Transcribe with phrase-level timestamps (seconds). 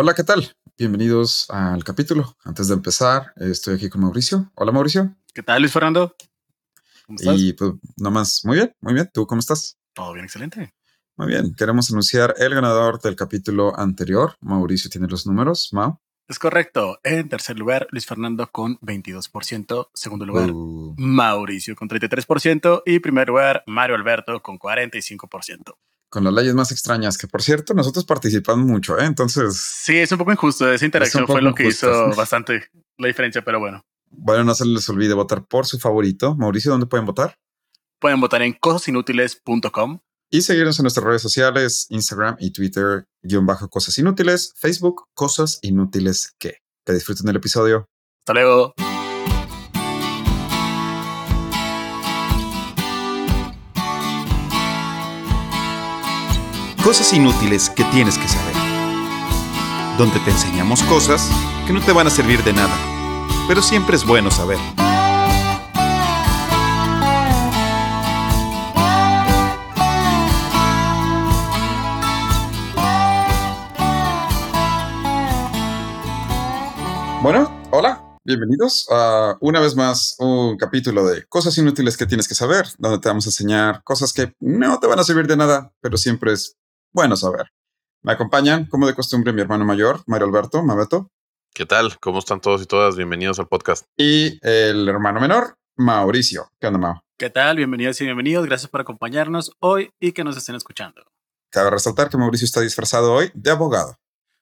[0.00, 0.54] Hola, ¿qué tal?
[0.78, 2.36] Bienvenidos al capítulo.
[2.44, 4.48] Antes de empezar, estoy aquí con Mauricio.
[4.54, 5.16] Hola, Mauricio.
[5.34, 6.14] ¿Qué tal, Luis Fernando?
[7.04, 7.34] ¿Cómo estás?
[7.36, 9.10] Y pues, nomás, muy bien, muy bien.
[9.12, 9.76] ¿Tú cómo estás?
[9.94, 10.72] Todo bien, excelente.
[11.16, 11.52] Muy bien.
[11.52, 14.36] Queremos anunciar el ganador del capítulo anterior.
[14.40, 15.70] Mauricio tiene los números.
[15.72, 15.98] Mau.
[16.28, 17.00] Es correcto.
[17.02, 19.88] En tercer lugar, Luis Fernando con 22%.
[19.94, 20.94] Segundo lugar, uh.
[20.96, 22.84] Mauricio con 33%.
[22.86, 25.74] Y primer lugar, Mario Alberto con 45%
[26.08, 29.04] con las leyes más extrañas, que por cierto, nosotros participamos mucho, ¿eh?
[29.04, 29.56] Entonces...
[29.56, 30.70] Sí, es un poco injusto.
[30.70, 33.84] Esa interacción fue lo que hizo bastante la diferencia, pero bueno.
[34.10, 36.34] Bueno, no se les olvide votar por su favorito.
[36.34, 37.36] Mauricio, ¿dónde pueden votar?
[38.00, 40.00] Pueden votar en cosasinútiles.com.
[40.30, 45.58] Y seguirnos en nuestras redes sociales, Instagram y Twitter, guion bajo Cosas Inútiles, Facebook, Cosas
[45.62, 46.58] Inútiles que.
[46.84, 47.86] Que disfruten el episodio.
[48.22, 48.74] Hasta luego.
[56.88, 58.54] Cosas inútiles que tienes que saber.
[59.98, 61.28] Donde te enseñamos cosas
[61.66, 62.74] que no te van a servir de nada,
[63.46, 64.56] pero siempre es bueno saber.
[77.22, 82.34] Bueno, hola, bienvenidos a una vez más un capítulo de Cosas inútiles que tienes que
[82.34, 85.74] saber, donde te vamos a enseñar cosas que no te van a servir de nada,
[85.82, 86.56] pero siempre es
[86.92, 87.46] bueno saber.
[88.02, 91.10] Me acompañan, como de costumbre, mi hermano mayor, Mario Alberto, Mabeto.
[91.52, 91.98] ¿Qué tal?
[92.00, 92.96] ¿Cómo están todos y todas?
[92.96, 93.84] Bienvenidos al podcast.
[93.96, 96.50] Y el hermano menor, Mauricio.
[96.60, 97.00] ¿Qué onda, Mau?
[97.18, 97.56] ¿Qué tal?
[97.56, 98.46] Bienvenidos y bienvenidos.
[98.46, 101.02] Gracias por acompañarnos hoy y que nos estén escuchando.
[101.50, 103.96] Cabe resaltar que Mauricio está disfrazado hoy de abogado.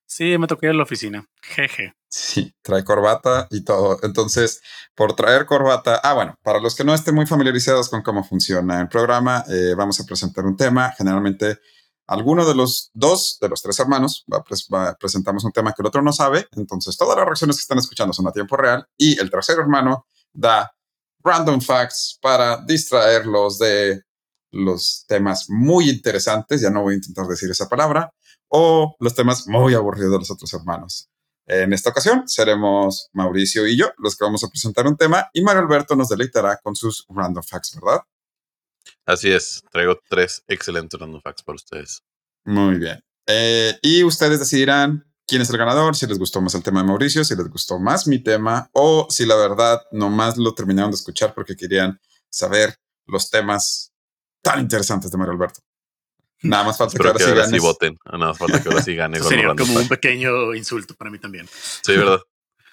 [0.07, 1.27] Sí, me tocó ir a la oficina.
[1.43, 1.95] Jeje.
[2.09, 3.99] Sí, trae corbata y todo.
[4.03, 4.63] Entonces,
[4.95, 8.81] por traer corbata, ah, bueno, para los que no estén muy familiarizados con cómo funciona
[8.81, 10.93] el programa, eh, vamos a presentar un tema.
[10.97, 11.59] Generalmente
[12.07, 14.25] alguno de los dos, de los tres hermanos,
[15.01, 18.13] presentamos un tema que el otro no sabe, entonces todas las reacciones que están escuchando
[18.13, 20.73] son a tiempo real y el tercer hermano da
[21.23, 24.03] random facts para distraerlos de
[24.53, 28.13] los temas muy interesantes, ya no voy a intentar decir esa palabra,
[28.49, 31.11] o los temas muy aburridos de los otros hermanos.
[31.49, 35.43] En esta ocasión seremos Mauricio y yo los que vamos a presentar un tema y
[35.43, 38.01] Mario Alberto nos deleitará con sus random facts, ¿verdad?
[39.07, 42.03] Así es, traigo tres excelentes random facts para ustedes.
[42.45, 43.03] Muy bien.
[43.27, 46.89] Eh, y ustedes decidirán quién es el ganador, si les gustó más el tema de
[46.89, 50.97] Mauricio, si les gustó más mi tema, o si la verdad nomás lo terminaron de
[50.97, 53.93] escuchar porque querían saber los temas
[54.43, 55.61] tan interesantes de Mario Alberto.
[56.43, 57.97] Nada más falta que ahora, sí, voten.
[58.05, 59.21] Nada más falta que ahora sí gane.
[59.21, 61.49] Sería como un pequeño insulto para mí también.
[61.83, 62.21] Sí, verdad.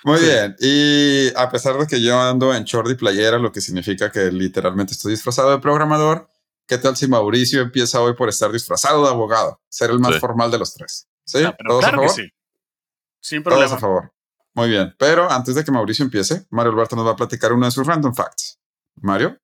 [0.04, 0.56] Muy bien.
[0.60, 4.32] Y a pesar de que yo ando en short y playera, lo que significa que
[4.32, 6.30] literalmente estoy disfrazado de programador,
[6.68, 9.62] ¿qué tal si Mauricio empieza hoy por estar disfrazado de abogado?
[9.70, 11.08] Ser el más formal de los tres.
[11.26, 11.44] ¿Sí?
[11.44, 12.10] Ah, ¿Todos a favor?
[12.10, 12.30] sí.
[13.22, 13.68] Sin problema.
[13.68, 14.14] Todos a favor.
[14.54, 14.94] Muy bien.
[15.00, 17.88] Pero antes de que Mauricio empiece, Mario Alberto nos va a platicar uno de sus
[17.88, 18.60] random facts.
[18.96, 19.40] Mario.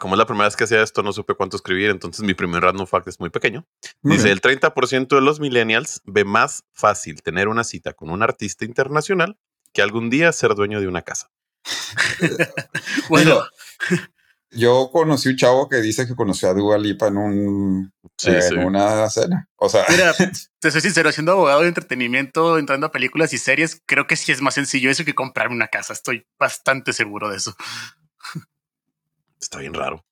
[0.00, 2.64] Como es la primera vez que hacía esto, no supe cuánto escribir, entonces mi primer
[2.64, 3.64] random fact es muy pequeño.
[4.02, 8.64] Dice, el 30% de los millennials ve más fácil tener una cita con un artista
[8.64, 9.38] internacional
[9.72, 11.30] que algún día ser dueño de una casa.
[13.08, 13.42] bueno,
[14.50, 17.92] yo conocí un chavo que dice que conoció a Dua Lipa en un
[18.24, 19.48] en una cena.
[19.56, 20.14] O sea, mira,
[20.60, 24.32] te soy sincero, siendo abogado de entretenimiento, entrando a películas y series, creo que sí
[24.32, 25.92] es más sencillo eso que comprarme una casa.
[25.92, 27.54] Estoy bastante seguro de eso.
[29.40, 30.04] Está bien raro.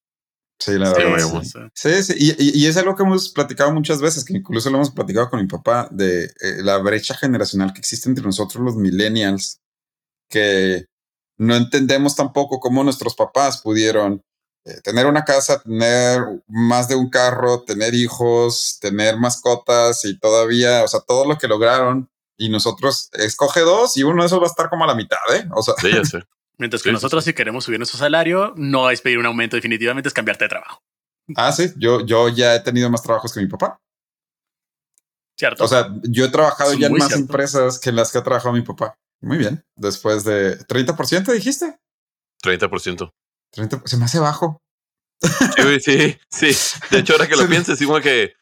[0.61, 1.43] Sí, la verdad.
[1.75, 2.15] Sí, sí.
[2.39, 5.47] Y, es algo que hemos platicado muchas veces, que incluso lo hemos platicado con mi
[5.47, 9.59] papá, de eh, la brecha generacional que existe entre nosotros los millennials,
[10.29, 10.85] que
[11.39, 14.23] no entendemos tampoco cómo nuestros papás pudieron
[14.67, 20.85] eh, tener una casa, tener más de un carro, tener hijos, tener mascotas y todavía,
[20.85, 22.11] o sea, todo lo que lograron.
[22.37, 25.19] Y nosotros escoge dos y uno de esos va a estar como a la mitad,
[25.35, 25.47] ¿eh?
[25.55, 26.23] O sea, sí, ya sé.
[26.61, 30.13] Mientras que nosotros, si queremos subir nuestro salario, no es pedir un aumento, definitivamente es
[30.13, 30.83] cambiarte de trabajo.
[31.35, 33.81] Ah, sí, yo, yo ya he tenido más trabajos que mi papá.
[35.39, 35.65] Cierto.
[35.65, 38.53] O sea, yo he trabajado ya en más empresas que en las que ha trabajado
[38.53, 38.95] mi papá.
[39.23, 39.65] Muy bien.
[39.75, 41.79] Después de 30%, dijiste.
[42.45, 43.11] 30%.
[43.53, 44.61] 30 se me hace bajo.
[45.57, 46.77] Sí, sí, sí.
[46.91, 48.35] De hecho, ahora que lo pienses, digo que,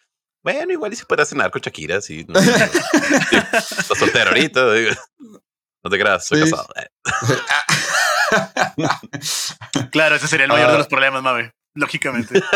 [0.43, 2.26] bueno, igual y se puede cenar con Shakira, sí.
[2.28, 2.40] No,
[3.96, 4.66] soltero ahorita.
[5.84, 6.66] No te creas, soy casado.
[9.90, 10.78] claro, ese sería el mayor de ah.
[10.78, 11.52] los problemas, Mave.
[11.75, 12.42] Lógicamente.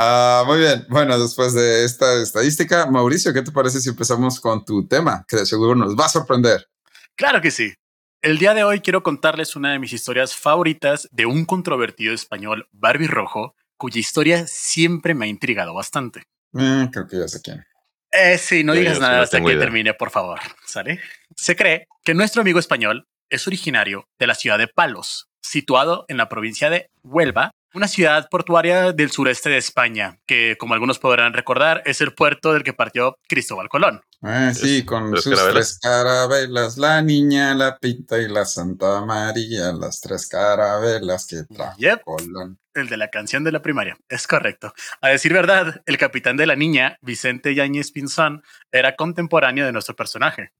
[0.00, 0.86] Ah, muy bien.
[0.88, 5.24] Bueno, después de esta estadística, Mauricio, ¿qué te parece si empezamos con tu tema?
[5.26, 6.68] Que de seguro nos va a sorprender.
[7.16, 7.74] Claro que sí.
[8.22, 12.68] El día de hoy quiero contarles una de mis historias favoritas de un controvertido español,
[12.70, 16.22] Barbie Rojo, cuya historia siempre me ha intrigado bastante.
[16.56, 17.64] Eh, creo que ya sé quién.
[18.12, 20.40] Eh, sí, no digas nada hasta que termine, por favor.
[20.64, 21.00] ¿Sale?
[21.36, 26.16] Se cree que nuestro amigo español es originario de la ciudad de Palos, situado en
[26.16, 31.34] la provincia de Huelva, una ciudad portuaria del sureste de España, que como algunos podrán
[31.34, 34.00] recordar es el puerto del que partió Cristóbal Colón.
[34.22, 40.00] Ah, sí, con sus tres carabelas, la niña, la pinta y la Santa María, las
[40.00, 42.58] tres carabelas que trajo Colón.
[42.78, 44.72] El de la canción de la primaria, es correcto.
[45.00, 48.42] A decir verdad, el capitán de la niña, Vicente Yáñez Pinzón,
[48.72, 50.52] era contemporáneo de nuestro personaje.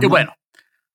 [0.00, 0.36] Y bueno,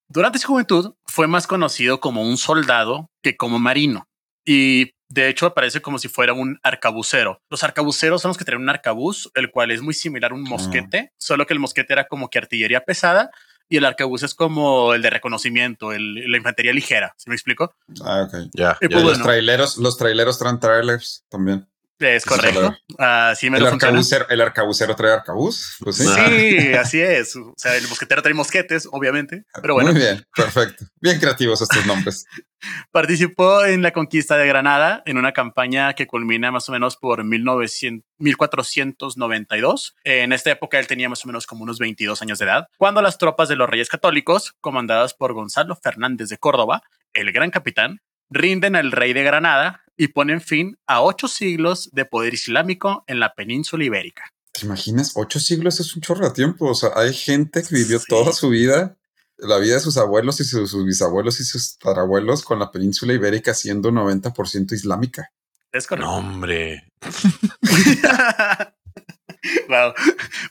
[0.08, 4.08] durante su juventud fue más conocido como un soldado que como marino.
[4.46, 7.42] Y de hecho, aparece como si fuera un arcabucero.
[7.50, 10.44] Los arcabuceros son los que tienen un arcabuz, el cual es muy similar a un
[10.44, 13.32] mosquete, solo que el mosquete era como que artillería pesada
[13.70, 17.14] y el arcabuz es como el de reconocimiento, el, la infantería ligera.
[17.18, 17.74] ¿Sí me explico?
[18.04, 18.50] Ah, ok.
[18.54, 18.78] Ya.
[18.80, 21.68] Pues los traileros, los traileros traen trailers también.
[22.00, 22.76] Es correcto.
[22.98, 25.78] Así me el arcabucero, ¿El arcabucero trae arcabuz?
[25.80, 26.06] Pues sí.
[26.80, 27.36] así es.
[27.36, 29.46] O sea, el mosquetero trae mosquetes, obviamente.
[29.62, 29.92] Pero bueno.
[29.92, 30.86] Muy bien, perfecto.
[31.02, 32.26] Bien creativos estos nombres.
[32.92, 37.24] Participó en la conquista de Granada en una campaña que culmina más o menos por
[37.24, 39.96] 1900, 1492.
[40.04, 43.02] En esta época él tenía más o menos como unos 22 años de edad, cuando
[43.02, 46.82] las tropas de los reyes católicos, comandadas por Gonzalo Fernández de Córdoba,
[47.14, 52.06] el gran capitán, rinden al rey de Granada y ponen fin a ocho siglos de
[52.06, 54.32] poder islámico en la península ibérica.
[54.52, 55.14] ¿Te imaginas?
[55.16, 56.70] Ocho siglos es un chorro de tiempo.
[56.70, 58.98] O sea, hay gente que vivió toda su vida,
[59.38, 63.54] la vida de sus abuelos y sus, bisabuelos y sus tarabuelos con la península ibérica
[63.54, 65.32] siendo 90% islámica.
[65.72, 66.10] Es correcto.
[66.10, 66.92] No, hombre.
[69.68, 69.94] wow.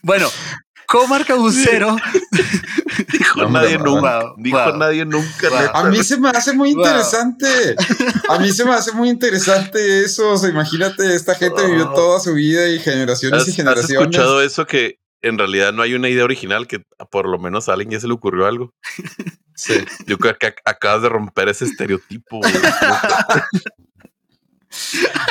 [0.03, 0.29] Bueno,
[0.87, 1.95] como arcabucero.
[3.11, 4.33] dijo nadie nunca.
[4.37, 5.71] Dijo nadie nunca.
[5.73, 7.75] A mí se me hace muy interesante.
[8.29, 10.31] A mí se me hace muy interesante eso.
[10.31, 13.97] O sea, imagínate, esta gente vivió toda su vida y generaciones y generaciones.
[13.97, 17.67] ¿Has escuchado eso que en realidad no hay una idea original que por lo menos
[17.67, 18.73] a alguien ya se le ocurrió algo?
[19.55, 19.73] Sí.
[20.05, 22.39] Yo creo que acabas de romper ese estereotipo.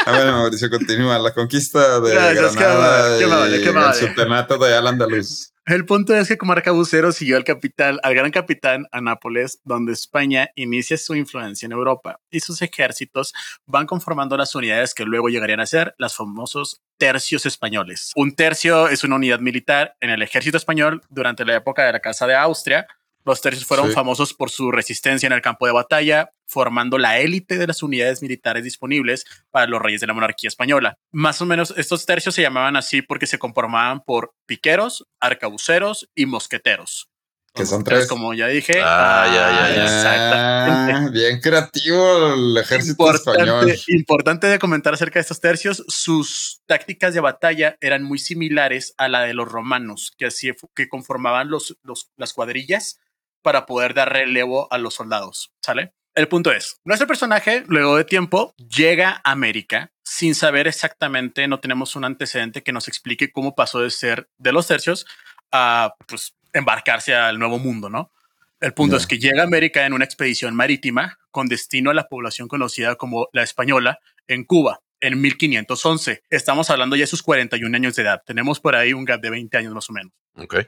[0.06, 1.18] A ver, Mauricio, continúa.
[1.18, 5.52] La conquista de Granada y el sultanato de Al Andaluz.
[5.66, 9.92] El punto es que como arcabucero siguió al capital, al gran capitán a Nápoles, donde
[9.92, 13.34] España inicia su influencia en Europa y sus ejércitos
[13.66, 18.12] van conformando las unidades que luego llegarían a ser las famosos tercios españoles.
[18.14, 22.00] Un tercio es una unidad militar en el ejército español durante la época de la
[22.00, 22.86] Casa de Austria
[23.26, 27.58] los tercios fueron famosos por su resistencia en el campo de batalla, formando la élite
[27.58, 30.96] de las unidades militares disponibles para los reyes de la monarquía española.
[31.10, 36.26] Más o menos estos tercios se llamaban así porque se conformaban por piqueros, arcabuceros y
[36.26, 37.10] mosqueteros.
[37.52, 38.06] Que son tres.
[38.06, 38.80] Como ya dije.
[38.84, 39.84] Ah, ya, ya, ya.
[39.84, 41.18] Exactamente.
[41.18, 43.74] bien creativo el ejército español.
[43.88, 45.82] Importante de comentar acerca de estos tercios.
[45.88, 50.88] Sus tácticas de batalla eran muy similares a la de los romanos, que así que
[50.88, 51.78] conformaban los,
[52.16, 53.00] las cuadrillas
[53.46, 55.94] para poder dar relevo a los soldados, ¿sale?
[56.16, 61.60] El punto es, nuestro personaje, luego de tiempo, llega a América sin saber exactamente, no
[61.60, 65.06] tenemos un antecedente que nos explique cómo pasó de ser de los tercios
[65.52, 68.10] a pues, embarcarse al nuevo mundo, ¿no?
[68.58, 72.08] El punto es que llega a América en una expedición marítima con destino a la
[72.08, 76.24] población conocida como la Española en Cuba en 1511.
[76.30, 78.22] Estamos hablando ya de sus 41 años de edad.
[78.26, 80.12] Tenemos por ahí un gap de 20 años más o menos.
[80.34, 80.66] Ok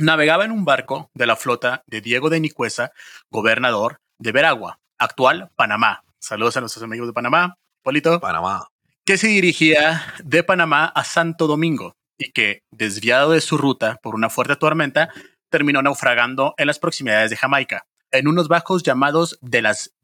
[0.00, 2.92] navegaba en un barco de la flota de Diego de Nicuesa,
[3.30, 6.02] gobernador de Veragua, actual Panamá.
[6.18, 7.56] Saludos a nuestros amigos de Panamá.
[7.82, 8.20] Polito.
[8.20, 8.68] Panamá.
[9.04, 14.14] Que se dirigía de Panamá a Santo Domingo y que, desviado de su ruta por
[14.14, 15.10] una fuerte tormenta,
[15.48, 19.94] terminó naufragando en las proximidades de Jamaica, en unos bajos llamados de las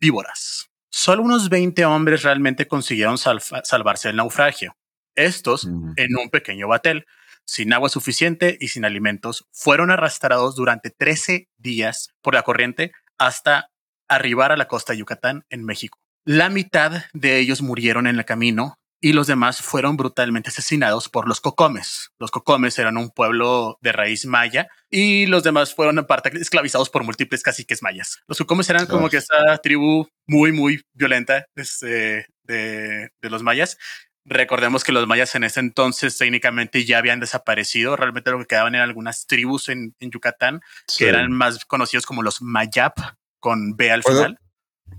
[0.00, 0.70] víboras.
[0.90, 4.76] Solo unos 20 hombres realmente consiguieron salvarse del naufragio.
[5.14, 7.06] Estos en un pequeño batel,
[7.46, 13.70] sin agua suficiente y sin alimentos, fueron arrastrados durante 13 días por la corriente hasta
[14.08, 15.98] arribar a la costa de Yucatán en México.
[16.24, 21.28] La mitad de ellos murieron en el camino y los demás fueron brutalmente asesinados por
[21.28, 22.10] los cocomes.
[22.18, 26.90] Los cocomes eran un pueblo de raíz maya y los demás fueron en parte esclavizados
[26.90, 28.18] por múltiples caciques mayas.
[28.26, 33.78] Los cocomes eran como que esta tribu muy, muy violenta este, de, de los mayas
[34.28, 37.94] Recordemos que los mayas en ese entonces técnicamente ya habían desaparecido.
[37.94, 40.60] Realmente lo que quedaban eran algunas tribus en, Yucatán
[40.98, 42.98] que eran más conocidos como los Mayap,
[43.38, 44.38] con B al final.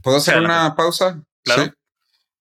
[0.02, 1.22] ¿Puedo hacer una pausa?
[1.44, 1.74] Claro.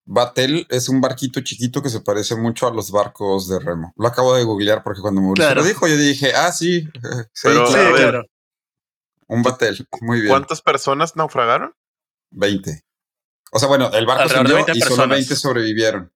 [0.05, 3.93] Batel es un barquito chiquito que se parece mucho a los barcos de remo.
[3.97, 6.89] Lo acabo de googlear porque cuando me lo dijo, yo dije, ah, sí.
[7.33, 8.23] sí, claro.
[9.27, 10.31] Un batel, muy bien.
[10.31, 11.75] ¿Cuántas personas naufragaron?
[12.31, 12.85] 20.
[13.51, 16.13] O sea, bueno, el barco se hundió y solo 20 sobrevivieron.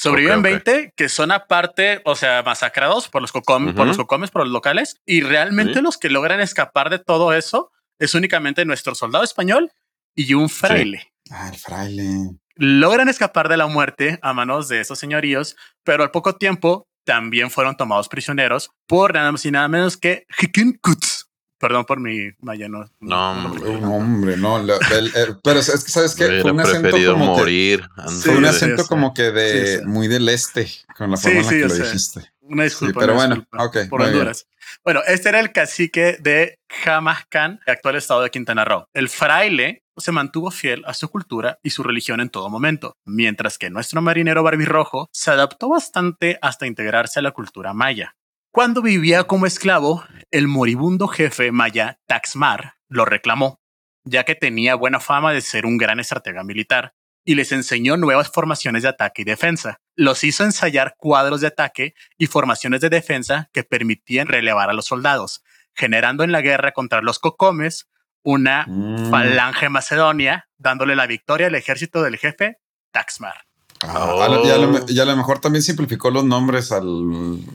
[0.00, 0.64] Sobreviven Ok, ok.
[0.64, 4.50] 20 que son aparte, o sea, masacrados por los, cocom- por los cocomes, por los
[4.52, 5.00] locales.
[5.04, 5.80] Y realmente Sí.
[5.82, 9.70] los que logran escapar de todo eso es únicamente nuestro soldado español
[10.14, 11.12] y un fraile.
[11.30, 12.30] Ah, el fraile.
[12.56, 17.50] Logran escapar de la muerte a manos de esos señoríos, pero al poco tiempo también
[17.50, 21.19] fueron tomados prisioneros por nada más y nada menos que Hikinkuts.
[21.60, 22.90] Perdón por mi mayano.
[23.00, 23.80] No, hombre.
[23.80, 24.58] No, hombre, no.
[24.60, 26.24] lo- el- el- pero es que, ¿sabes qué?
[26.24, 27.40] Fue Hubiera un acento preferido como que...
[27.40, 27.88] morir.
[28.22, 29.86] Fue un acento sí, como que de Sí, sí.
[29.86, 32.32] muy del este, con la Sí, forma en la sí, que lo sea, dijiste.
[32.40, 33.00] Una disculpa.
[33.00, 34.18] pero una bueno, disculpa ok, Por muy bien.
[34.20, 34.46] Honduras.
[34.84, 38.86] Bueno, este era el cacique de Jamascán, actual estado de Quintana Roo.
[38.94, 43.58] El fraile se mantuvo fiel a su cultura y su religión en todo momento, mientras
[43.58, 48.16] que nuestro marinero barbirrojo se adaptó bastante hasta integrarse a la cultura maya.
[48.52, 53.60] Cuando vivía como esclavo, el moribundo jefe maya Taxmar lo reclamó,
[54.04, 58.28] ya que tenía buena fama de ser un gran estratega militar y les enseñó nuevas
[58.28, 59.80] formaciones de ataque y defensa.
[59.94, 64.86] Los hizo ensayar cuadros de ataque y formaciones de defensa que permitían relevar a los
[64.86, 67.88] soldados, generando en la guerra contra los cocomes
[68.22, 69.10] una Mm.
[69.10, 72.58] falange macedonia, dándole la victoria al ejército del jefe
[72.90, 73.44] Taxmar.
[73.82, 74.22] Ah, Oh.
[74.22, 76.84] a lo- y, a lo, y a lo mejor también simplificó los nombres al,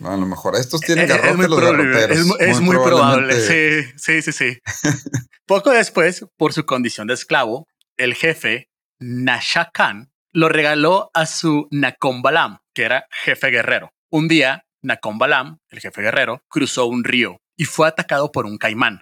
[0.04, 2.18] a lo mejor estos tienen Eh, Es- es garrote los garroteros.
[2.18, 3.34] es es muy probable.
[3.40, 4.58] Sí, sí, sí, sí.
[5.46, 7.68] Poco después, por su condición de esclavo,
[7.98, 13.92] el jefe Nashakan lo regaló a su Nakombalam, que era jefe guerrero.
[14.12, 19.00] Un día, Nakombalam, el jefe guerrero, cruzó un río y fue atacado por un caimán.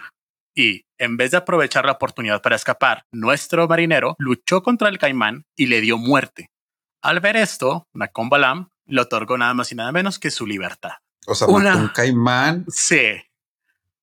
[0.56, 5.46] Y en vez de aprovechar la oportunidad para escapar, nuestro marinero luchó contra el caimán
[5.56, 6.50] y le dio muerte.
[7.04, 10.94] Al ver esto, Nakombalam le otorgó nada más y nada menos que su libertad.
[11.28, 12.66] O sea, Una- mató un caimán.
[12.70, 13.22] Sí.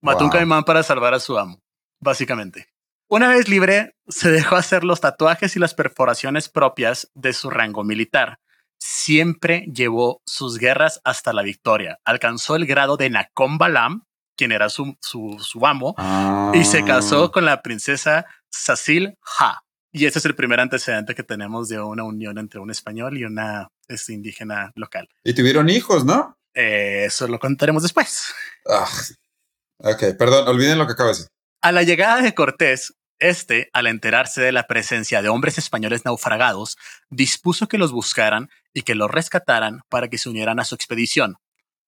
[0.00, 1.60] Mató un caimán para salvar a su amo,
[1.98, 2.68] básicamente.
[3.08, 7.82] Una vez libre, se dejó hacer los tatuajes y las perforaciones propias de su rango
[7.84, 8.38] militar.
[8.78, 11.98] Siempre llevó sus guerras hasta la victoria.
[12.04, 14.04] Alcanzó el grado de Nakom Balam,
[14.36, 15.94] quien era su, su, su amo,
[16.54, 16.84] y se Ah.
[16.86, 19.60] casó con la princesa Sasil Ha.
[19.92, 23.24] Y ese es el primer antecedente que tenemos de una unión entre un español y
[23.24, 25.08] una este, indígena local.
[25.24, 26.38] Y tuvieron hijos, ¿no?
[26.54, 28.32] Eh, eso lo contaremos después.
[28.68, 28.88] Ah.
[29.78, 31.28] Ok, perdón, olviden lo que acabo de decir.
[31.62, 36.76] A la llegada de Cortés, este, al enterarse de la presencia de hombres españoles naufragados,
[37.10, 41.36] dispuso que los buscaran y que los rescataran para que se unieran a su expedición.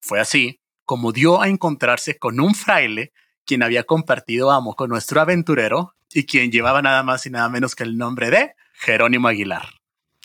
[0.00, 3.12] Fue así como dio a encontrarse con un fraile
[3.46, 7.74] quien había compartido amo con nuestro aventurero y quien llevaba nada más y nada menos
[7.74, 9.68] que el nombre de Jerónimo Aguilar.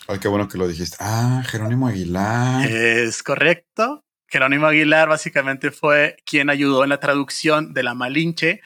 [0.06, 0.96] Ay, qué bueno que lo dijiste.
[1.00, 2.70] Ah, Jerónimo Aguilar.
[2.70, 4.04] Es correcto.
[4.26, 8.60] Jerónimo Aguilar básicamente fue quien ayudó en la traducción de la Malinche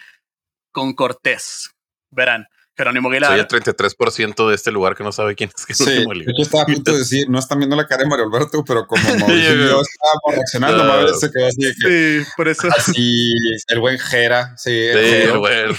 [0.72, 1.70] con Cortés.
[2.10, 3.38] Verán, Jerónimo Soy Aguilar.
[3.38, 6.34] el 33% de este lugar que no sabe quién es Sí, Jerónimo de Aguilar.
[6.34, 8.86] hecho estaba a punto de decir, no están viendo la cara de Mario Alberto, pero
[8.86, 11.06] como Mauricio yo estábamos reaccionando, Ah.
[11.18, 12.68] Se quedó así de que, Sí, por eso.
[12.76, 13.32] así,
[13.68, 15.40] el buen Jera, sí, el Sí, Jero.
[15.40, 15.74] bueno.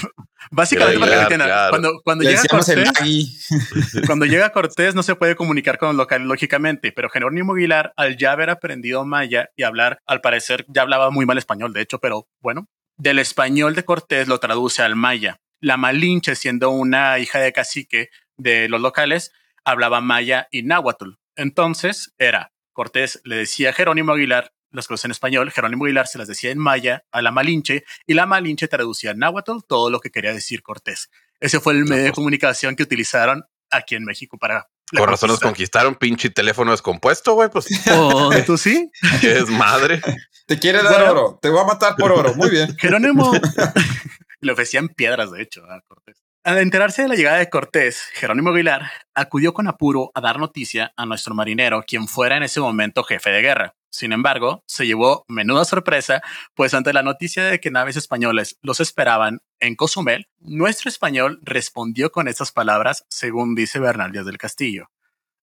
[0.50, 1.70] Básicamente, Aguilar, claro.
[1.70, 3.48] cuando, cuando, Le llega el Cortés,
[4.06, 8.16] cuando llega Cortés no se puede comunicar con los locales, lógicamente, pero Jerónimo Aguilar, al
[8.16, 11.98] ya haber aprendido maya y hablar, al parecer ya hablaba muy mal español, de hecho,
[11.98, 15.40] pero bueno, del español de Cortés lo traduce al maya.
[15.64, 19.32] La Malinche, siendo una hija de cacique de los locales,
[19.64, 21.12] hablaba maya y náhuatl.
[21.36, 26.18] Entonces era Cortés le decía a Jerónimo Aguilar las cosas en español, Jerónimo Aguilar se
[26.18, 30.00] las decía en maya a la Malinche y la Malinche traducía en náhuatl todo lo
[30.00, 31.08] que quería decir Cortés.
[31.40, 35.30] Ese fue el medio de comunicación que utilizaron aquí en México para la Con razón
[35.30, 37.48] nos conquistaron, pinche teléfono descompuesto, güey.
[37.50, 38.90] Pues Oh, ¿Tú sí?
[39.22, 40.00] qué es madre.
[40.46, 41.10] Te quiere dar Bueno.
[41.12, 42.34] oro, te voy a matar por oro.
[42.34, 42.76] Muy bien.
[42.76, 43.32] Jerónimo
[44.44, 46.24] le ofrecían piedras, de hecho, a Cortés.
[46.44, 50.92] Al enterarse de la llegada de Cortés, Jerónimo Aguilar acudió con apuro a dar noticia
[50.94, 53.74] a nuestro marinero, quien fuera en ese momento jefe de guerra.
[53.90, 56.20] Sin embargo, se llevó menuda sorpresa,
[56.54, 62.12] pues ante la noticia de que naves españoles los esperaban en Cozumel, nuestro español respondió
[62.12, 64.90] con estas palabras, según dice Bernal Díaz del Castillo.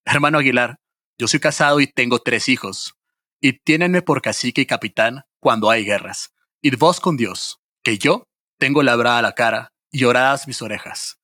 [0.04, 0.78] Hermano Aguilar,
[1.18, 2.94] yo soy casado y tengo tres hijos,
[3.40, 6.32] y tiénenme por cacique y capitán cuando hay guerras.
[6.60, 8.28] Id vos con Dios, que yo
[8.62, 11.18] tengo labrada la cara y oradas mis orejas.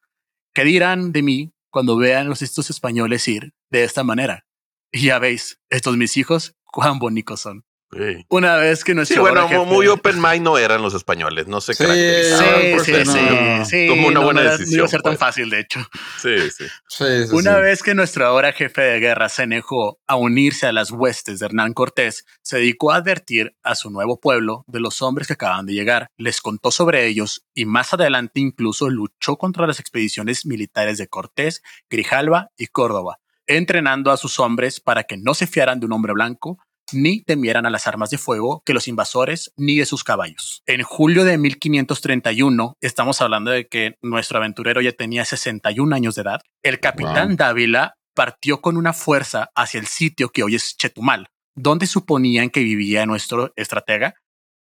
[0.52, 4.45] ¿Qué dirán de mí cuando vean los estos españoles ir de esta manera?
[4.90, 7.64] Y ya veis, estos mis hijos, cuán bonitos son.
[7.90, 8.26] Sí.
[8.28, 11.49] Una vez que nuestro Sí, bueno, ahora jefe- muy open mind no eran los españoles,
[11.49, 13.64] no se Sí, caracterizaban Sí, por sí, ser, sí, ¿no?
[13.64, 13.87] sí.
[13.88, 15.18] Como una no, buena no era- No iba decisión, a ser tan pues.
[15.21, 15.80] fácil, de hecho.
[16.21, 16.64] Sí, sí.
[16.87, 17.62] Sí, sí, Una sí.
[17.62, 21.47] vez que nuestro ahora jefe de guerra se negó a unirse a las huestes de
[21.47, 25.64] Hernán Cortés, se dedicó a advertir a su nuevo pueblo de los hombres que acaban
[25.64, 30.99] de llegar, les contó sobre ellos y más adelante incluso luchó contra las expediciones militares
[30.99, 35.87] de Cortés, Grijalva y Córdoba, entrenando a sus hombres para que no se fiaran de
[35.87, 36.59] un hombre blanco
[36.92, 40.62] ni temieran a las armas de fuego que los invasores ni de sus caballos.
[40.66, 46.23] En julio de 1531, estamos hablando de que nuestro aventurero ya tenía 61 años de
[46.23, 51.28] edad, el capitán Dávila partió con una fuerza hacia el sitio que hoy es Chetumal,
[51.54, 54.14] donde suponían que vivía nuestro estratega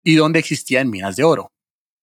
[0.04, 1.52] y donde existían minas de oro.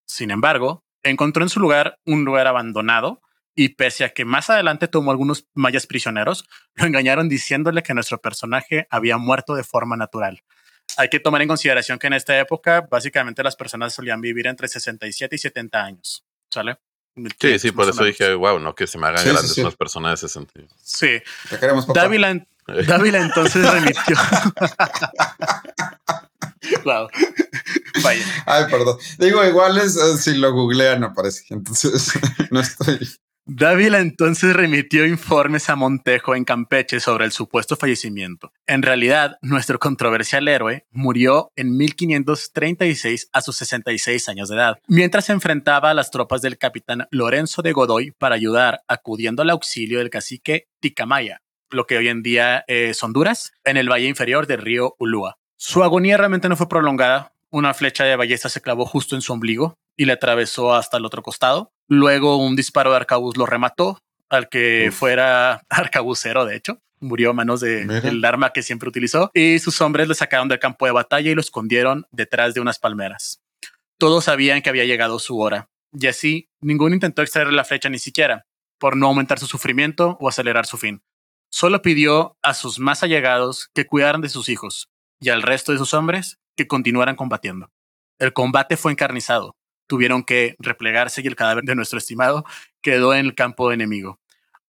[0.05, 3.21] Sin embargo, encontró en su lugar un lugar abandonado
[3.55, 8.21] y pese a que más adelante tomó algunos mayas prisioneros, lo engañaron diciéndole que nuestro
[8.21, 10.43] personaje había muerto de forma natural.
[10.97, 14.67] Hay que tomar en consideración que en esta época básicamente las personas solían vivir entre
[14.67, 16.77] 67 y 70 años, ¿sale?
[17.39, 20.27] Sí, sí, por eso dije, wow, no que se me hagan grandes unas personas de
[20.27, 20.51] 60.
[20.81, 21.21] Sí.
[21.49, 22.43] Te queremos, Dávila,
[22.87, 24.15] Dávila entonces remitió.
[26.83, 27.07] wow.
[28.03, 28.25] Vaya.
[28.45, 28.97] Ay, perdón.
[29.19, 31.45] Digo, igual es eh, si lo googlean aparece.
[31.49, 32.13] Entonces
[32.49, 32.99] no estoy.
[33.45, 38.53] Dávila entonces remitió informes a Montejo en Campeche sobre el supuesto fallecimiento.
[38.67, 45.25] En realidad, nuestro controversial héroe murió en 1536 a sus 66 años de edad, mientras
[45.25, 49.99] se enfrentaba a las tropas del capitán Lorenzo de Godoy para ayudar acudiendo al auxilio
[49.99, 54.61] del cacique Ticamaya, lo que hoy en día es Honduras, en el valle inferior del
[54.61, 55.37] río Ulúa.
[55.57, 57.33] Su agonía realmente no fue prolongada.
[57.49, 61.05] Una flecha de ballesta se clavó justo en su ombligo y le atravesó hasta el
[61.05, 61.71] otro costado.
[61.87, 66.79] Luego un disparo de arcabuz lo remató, al que fuera arcabucero, de hecho.
[66.99, 70.59] Murió a manos del de arma que siempre utilizó y sus hombres le sacaron del
[70.59, 73.41] campo de batalla y lo escondieron detrás de unas palmeras.
[73.97, 77.99] Todos sabían que había llegado su hora y así ninguno intentó extraer la flecha ni
[77.99, 78.45] siquiera,
[78.79, 81.03] por no aumentar su sufrimiento o acelerar su fin.
[81.49, 85.77] Solo pidió a sus más allegados que cuidaran de sus hijos y al resto de
[85.77, 87.71] sus hombres que continuaran combatiendo.
[88.17, 89.55] El combate fue encarnizado,
[89.93, 92.45] tuvieron que replegarse y el cadáver de nuestro estimado
[92.81, 94.19] quedó en el campo enemigo.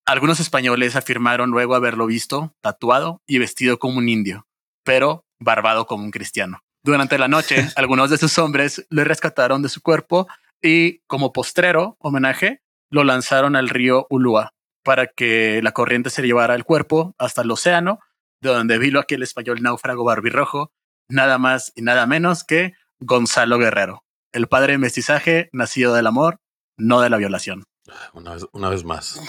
[0.04, 4.46] Algunos españoles afirmaron luego haberlo visto tatuado y vestido como un indio,
[4.84, 6.60] pero barbado como un cristiano.
[6.82, 10.28] Durante la noche, algunos de sus hombres le rescataron de su cuerpo
[10.60, 16.54] y, como postrero homenaje, lo lanzaron al río Ulúa para que la corriente se llevara
[16.54, 17.98] el cuerpo hasta el océano,
[18.42, 20.70] de donde vino aquel español náufrago barbirrojo,
[21.08, 24.03] nada más y nada menos que Gonzalo Guerrero
[24.34, 26.40] el padre de mestizaje nacido del amor,
[26.76, 27.64] no de la violación.
[28.12, 29.20] Una vez, más.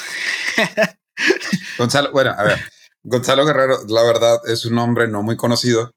[1.78, 2.60] Gonzalo, bueno, a ver,
[3.04, 5.92] Gonzalo Guerrero, la verdad, es un hombre no muy conocido,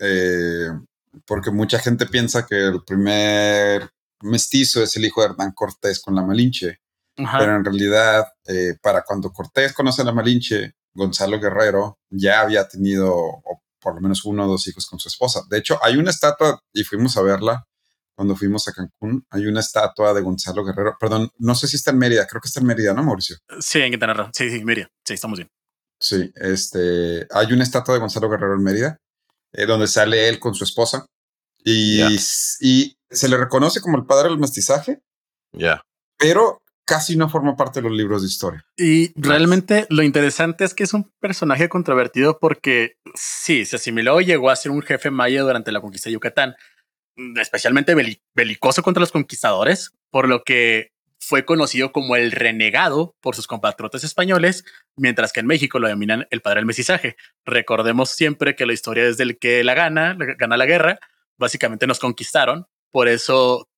[0.00, 0.68] eh,
[1.24, 3.90] porque mucha gente piensa que el primer
[4.22, 6.80] mestizo es el hijo de Hernán Cortés con la Malinche,
[7.14, 12.66] pero en realidad, eh, para cuando Cortés conoce a la Malinche, Gonzalo Guerrero ya había
[12.66, 13.42] tenido
[13.80, 15.42] por lo menos uno o dos hijos con su esposa.
[15.48, 17.64] De hecho, hay una estatua, y fuimos a verla,
[18.18, 20.96] cuando fuimos a Cancún, hay una estatua de Gonzalo Guerrero.
[20.98, 23.36] Perdón, no sé si está en Mérida, creo que está en Mérida, ¿no, Mauricio?
[23.60, 24.28] Sí, en Quintana Roo.
[24.32, 24.90] Sí, sí, Mérida.
[25.06, 25.48] Sí, estamos bien.
[26.00, 28.96] Sí, este, hay una estatua de Gonzalo Guerrero en Mérida,
[29.52, 31.06] eh, donde sale él con su esposa
[31.64, 32.02] y,
[32.60, 34.98] y se le reconoce como el padre del mestizaje.
[35.52, 35.80] Ya.
[36.18, 38.64] Pero casi no forma parte de los libros de historia.
[38.76, 44.24] Y realmente lo interesante es que es un personaje controvertido porque sí, se asimiló y
[44.24, 46.56] llegó a ser un jefe maya durante la conquista de Yucatán,
[47.40, 47.94] especialmente
[48.34, 54.04] belicoso contra los conquistadores, por lo que fue conocido como el renegado por sus compatriotas
[54.04, 54.64] españoles,
[54.96, 57.16] mientras que en México lo denominan el padre del mestizaje.
[57.44, 60.98] Recordemos siempre que la historia es del que la gana, gana la guerra,
[61.36, 63.68] básicamente nos conquistaron, por eso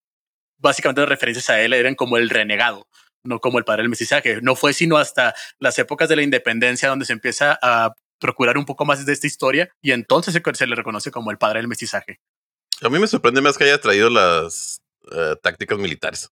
[0.58, 2.86] básicamente las referencias a él eran como el renegado,
[3.24, 4.40] no como el padre del mestizaje.
[4.42, 8.66] No fue sino hasta las épocas de la independencia donde se empieza a procurar un
[8.66, 11.68] poco más de esta historia y entonces se, se le reconoce como el padre del
[11.68, 12.20] mestizaje.
[12.82, 14.80] A mí me sorprende más que haya traído las
[15.12, 16.30] eh, tácticas militares.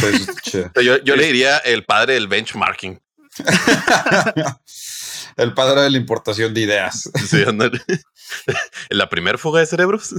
[0.00, 0.26] Pues,
[0.82, 3.00] yo, yo le diría el padre del benchmarking.
[5.36, 7.10] el padre de la importación de ideas.
[7.26, 7.44] Sí,
[8.90, 10.14] la primera fuga de cerebros.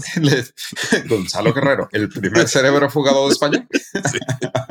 [1.05, 3.67] Gonzalo Guerrero, el primer cerebro fugado de España.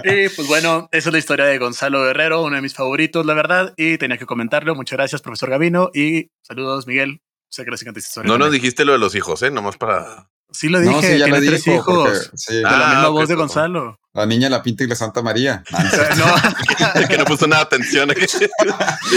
[0.05, 3.35] Y pues bueno, esa es la historia de Gonzalo Guerrero, uno de mis favoritos, la
[3.35, 4.75] verdad, y tenía que comentarlo.
[4.75, 7.21] Muchas gracias, profesor Gavino, y saludos, Miguel.
[7.49, 8.29] Sé que les encanta esta historia.
[8.29, 9.51] No nos dijiste lo de los hijos, ¿eh?
[9.51, 12.31] Nomás para Sí lo dije, no, sí, ya tiene tres hijos.
[12.35, 12.57] sí.
[12.57, 13.99] De la misma ah, voz de Gonzalo.
[14.15, 15.65] La niña, la pinta y la Santa María.
[15.71, 18.11] no, que no puso nada atención.
[18.29, 18.47] sí,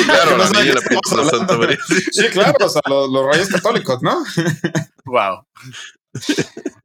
[0.06, 1.78] claro, la niña, la pinta y la Santa María.
[1.88, 4.24] Sí, claro, o sea, los, los rayos católicos, ¿no?
[5.06, 5.46] wow.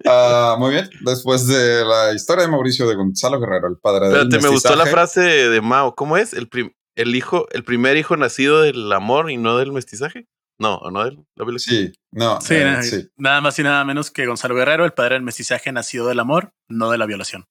[0.05, 0.91] Uh, muy bien.
[1.03, 4.15] Después de la historia de Mauricio de Gonzalo Guerrero, el padre de.
[4.15, 5.95] Espérate, me gustó la frase de Mao.
[5.95, 6.33] ¿Cómo es?
[6.33, 6.49] El,
[6.97, 10.27] el hijo, el primer hijo nacido del amor y no del mestizaje.
[10.61, 11.05] No, ¿no?
[11.37, 12.39] La sí, no.
[12.51, 16.07] Eh, sí, nada más y nada menos que Gonzalo Guerrero, el padre del mestizaje nacido
[16.07, 17.47] del amor, no de la violación.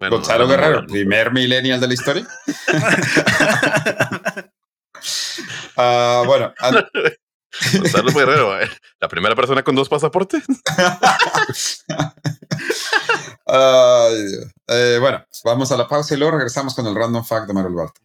[0.00, 2.26] Gonzalo Guerrero, primer millennial de la historia.
[5.76, 6.54] Ah, bueno,
[7.74, 10.44] Gonzalo Guerrero, eh, la primera persona con dos pasaportes.
[14.66, 17.70] Eh, bueno, vamos a la pausa y luego regresamos con el random fact de Mario
[17.70, 18.00] Alberto.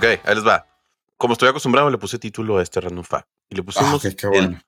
[0.00, 0.66] Ok, ahí les va.
[1.18, 3.28] Como estoy acostumbrado, le puse título a este random fact.
[3.50, 4.60] Y le Ah, pusimos ok, qué el- bueno.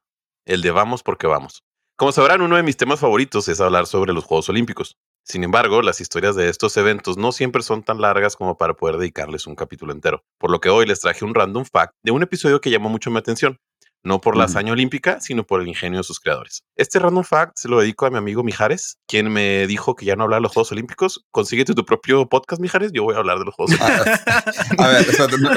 [0.44, 1.62] el de vamos porque vamos.
[1.96, 4.96] Como sabrán, uno de mis temas favoritos es hablar sobre los Juegos Olímpicos.
[5.24, 8.96] Sin embargo, las historias de estos eventos no siempre son tan largas como para poder
[8.98, 12.22] dedicarles un capítulo entero, por lo que hoy les traje un random fact de un
[12.22, 13.58] episodio que llamó mucho mi atención,
[14.04, 16.64] no por la hazaña olímpica, sino por el ingenio de sus creadores.
[16.76, 20.16] Este random fact se lo dedico a mi amigo Mijares, quien me dijo que ya
[20.16, 21.24] no hablaba de los Juegos Olímpicos.
[21.30, 24.20] Consíguete tu propio podcast, Mijares, yo voy a hablar de los Juegos Olímpicos.
[24.26, 25.50] Ah, a ver, espérate, no,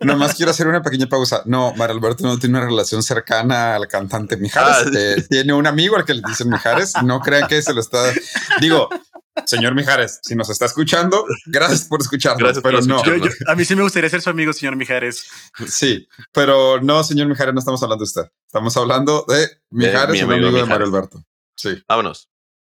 [0.00, 1.42] nomás quiero hacer una pequeña pausa.
[1.46, 4.86] No, Mario Alberto no tiene una relación cercana al cantante Mijares.
[4.86, 4.90] Ah.
[4.96, 6.94] Eh, tiene un amigo al que le dicen Mijares.
[7.04, 8.12] No crean que se lo está.
[8.60, 8.88] Digo,
[9.46, 13.04] señor Mijares, si nos está escuchando, gracias por escucharnos, Gracias por pero no.
[13.04, 15.24] Yo- yo- a mí sí me gustaría ser su amigo, señor Mijares.
[15.66, 18.22] Sí, pero no, señor Mijares, no estamos hablando de usted.
[18.46, 20.68] Estamos hablando de Mijares, mi un amigo amigo de.
[20.70, 21.24] Mario Alberto.
[21.56, 21.82] Sí.
[21.88, 22.28] Vámonos.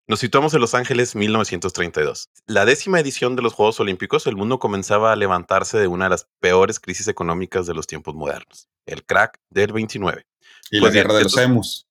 [0.08, 2.29] Nos situamos en Los Ángeles 1932.
[2.47, 6.10] La décima edición de los Juegos Olímpicos, el mundo comenzaba a levantarse de una de
[6.10, 10.25] las peores crisis económicas de los tiempos modernos, el crack del 29.
[10.71, 11.88] Y Pues la bien, guerra de los emus.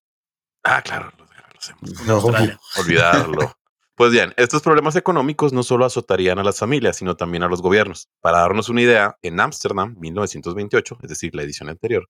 [0.63, 2.05] Ah, claro, los hacemos.
[2.05, 2.59] No, Australia.
[2.77, 3.57] Olvidarlo.
[3.99, 7.61] Pues bien, estos problemas económicos no solo azotarían a las familias, sino también a los
[7.61, 8.07] gobiernos.
[8.21, 12.07] Para darnos una idea, en Ámsterdam, 1928, es decir, la edición anterior,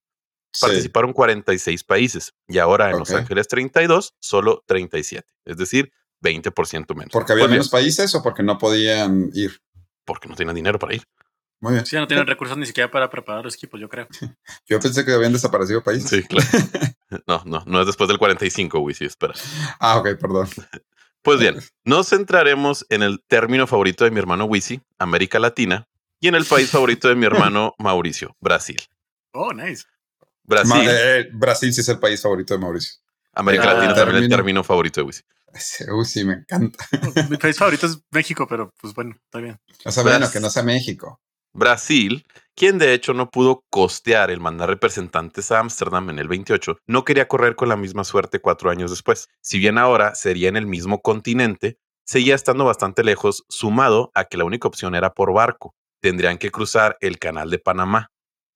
[0.52, 0.66] sí.
[0.66, 3.10] participaron 46 países y ahora en Los.
[3.10, 7.10] Ángeles 32, solo 37, es decir, 20% menos.
[7.10, 9.60] ¿Porque había Pues bien, menos países o porque no podían ir?
[10.04, 11.02] porque no tienen dinero para ir.
[11.58, 11.86] Muy bien.
[11.86, 14.06] Sí, no tienen recursos ni siquiera para preparar los equipos, yo creo.
[14.68, 16.08] Yo pensé que habían desaparecido países.
[16.08, 16.46] Sí, claro.
[17.26, 19.34] No, no, no es después del 45, güey, sí, espera.
[19.80, 20.46] Ah, ok, perdón.
[21.22, 25.86] Pues bien, nos centraremos en el término favorito de mi hermano Wisi, América Latina,
[26.18, 28.80] y en el país favorito de mi hermano Mauricio, Brasil.
[29.32, 29.84] Oh, nice.
[30.44, 32.94] Brasil, Ma- eh, Brasil sí es el país favorito de Mauricio.
[33.32, 34.64] América Ah, Latina también el término.
[34.64, 35.22] favorito de Wisi.
[35.52, 36.84] Ese, Uy, sí, me encanta.
[37.28, 39.58] Mi país favorito es México, pero pues bueno, está bien.
[39.84, 41.20] O sea, bueno, que no sea México.
[41.52, 46.78] Brasil, quien de hecho no pudo costear el mandar representantes a Ámsterdam en el 28,
[46.86, 49.28] no quería correr con la misma suerte cuatro años después.
[49.40, 54.36] Si bien ahora sería en el mismo continente, seguía estando bastante lejos, sumado a que
[54.36, 55.74] la única opción era por barco.
[56.00, 58.10] Tendrían que cruzar el canal de Panamá.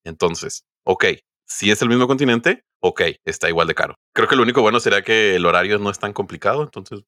[0.04, 1.06] Entonces, ok,
[1.46, 3.96] si es el mismo continente, ok, está igual de caro.
[4.12, 7.02] Creo que lo único bueno sería que el horario no es tan complicado, entonces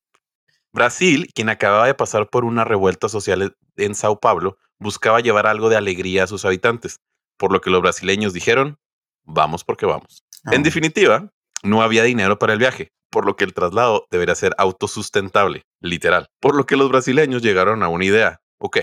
[0.73, 5.69] Brasil, quien acababa de pasar por una revuelta social en Sao Paulo, buscaba llevar algo
[5.69, 7.01] de alegría a sus habitantes,
[7.37, 8.79] por lo que los brasileños dijeron,
[9.25, 10.23] vamos porque vamos.
[10.53, 11.31] En definitiva,
[11.63, 16.29] no había dinero para el viaje, por lo que el traslado debería ser autosustentable, literal.
[16.41, 18.79] Por lo que los brasileños llegaron a una idea, ok,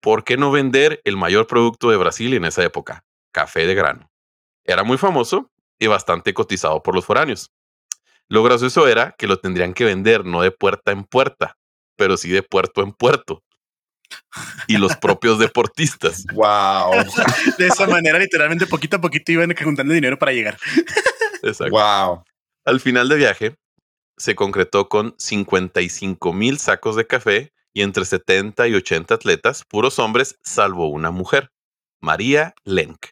[0.00, 3.04] ¿por qué no vender el mayor producto de Brasil en esa época?
[3.32, 4.10] Café de grano.
[4.64, 7.50] Era muy famoso y bastante cotizado por los foráneos.
[8.28, 11.56] Lo gracioso era que lo tendrían que vender no de puerta en puerta,
[11.96, 13.42] pero sí de puerto en puerto.
[14.66, 16.24] Y los propios deportistas.
[16.32, 17.04] Wow.
[17.58, 20.56] De esa manera, literalmente, poquito a poquito iban juntando dinero para llegar.
[21.42, 21.70] Exacto.
[21.70, 22.22] wow.
[22.64, 23.54] Al final de viaje,
[24.16, 29.98] se concretó con 55 mil sacos de café y entre 70 y 80 atletas, puros
[29.98, 31.50] hombres, salvo una mujer,
[32.00, 33.06] María Lenk.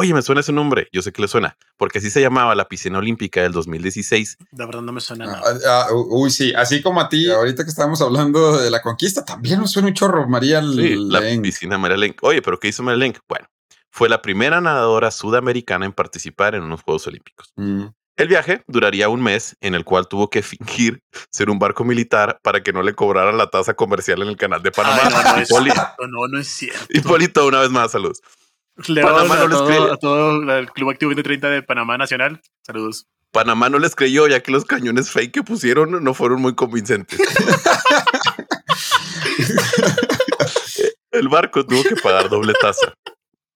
[0.00, 0.88] Oye, me suena ese nombre.
[0.92, 4.38] Yo sé que le suena, porque así se llamaba la piscina olímpica del 2016.
[4.52, 5.58] La verdad no me suena Ah, nada.
[5.66, 9.58] ah, uy, sí, así como a ti, ahorita que estábamos hablando de la conquista, también
[9.58, 12.22] nos suena un chorro, María Sí, la piscina María Lenk.
[12.22, 13.18] Oye, pero ¿qué hizo María Lenk?
[13.28, 13.48] Bueno,
[13.90, 17.52] fue la primera nadadora sudamericana en participar en unos Juegos Olímpicos.
[17.56, 17.86] Mm.
[18.16, 22.38] El viaje duraría un mes en el cual tuvo que fingir ser un barco militar
[22.42, 25.00] para que no le cobraran la tasa comercial en el canal de Panamá.
[25.04, 26.86] Ay, no, no, es Hipólito, cierto, no, no es cierto.
[26.90, 28.20] Hipólito, una vez más, saludos.
[28.86, 29.78] León, Panamá no a, les todo, cree.
[29.92, 32.40] a todo el Club Activo 2030 de Panamá Nacional.
[32.64, 33.06] Saludos.
[33.32, 37.18] Panamá no les creyó ya que los cañones fake que pusieron no fueron muy convincentes.
[41.10, 42.94] el barco tuvo que pagar doble tasa.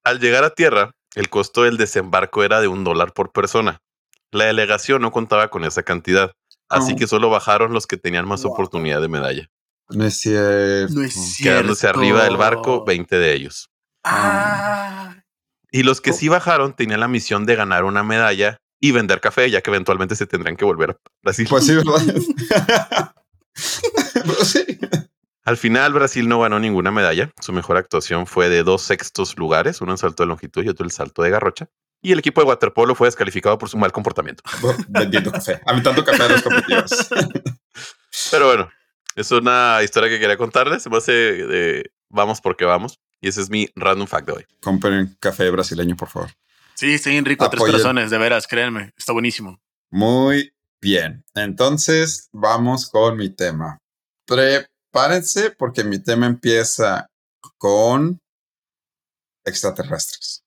[0.05, 3.81] Al llegar a tierra, el costo del desembarco era de un dólar por persona.
[4.31, 6.33] La delegación no contaba con esa cantidad,
[6.69, 6.97] así Oh.
[6.97, 8.53] que solo bajaron los que tenían más Wow.
[8.53, 9.49] oportunidad de medalla,
[9.91, 10.95] No es cierto.
[10.95, 11.43] No es cierto.
[11.43, 13.69] quedándose arriba del barco 20 de ellos.
[14.05, 15.17] Ah,
[15.71, 19.49] Y los que sí bajaron tenían la misión de ganar una medalla y vender café,
[19.51, 21.47] ya que eventualmente se tendrían que volver a Brasil.
[21.49, 23.15] Pues sí, ¿verdad?
[24.25, 24.65] Pues sí.
[25.45, 27.31] Al final, Brasil no ganó ninguna medalla.
[27.41, 30.87] Su mejor actuación fue de dos sextos lugares, uno en salto de longitud y otro
[30.87, 31.69] en salto de garrocha.
[32.01, 34.43] Y el equipo de waterpolo fue descalificado por su mal comportamiento.
[34.89, 37.09] Vendiendo café, aventando café a los competidores.
[38.31, 38.71] Pero bueno,
[39.17, 40.83] es una historia que quería contarles.
[40.83, 43.01] Se me hace de vamos porque vamos.
[43.23, 44.47] Y ese es mi random fact de hoy.
[44.61, 46.31] Compren café brasileño, por favor.
[46.75, 47.49] Sí, está bien rico.
[47.49, 48.93] Tres corazones, de veras, créanme.
[48.99, 49.61] Está buenísimo.
[49.91, 51.25] Muy bien.
[51.35, 53.79] Entonces, vamos con mi tema.
[54.27, 57.07] Prepárense porque mi tema empieza
[57.59, 58.21] con
[59.45, 60.45] extraterrestres.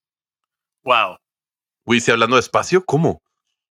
[0.84, 1.18] Wow.
[1.86, 3.22] Uy, si hablando de espacio, ¿cómo?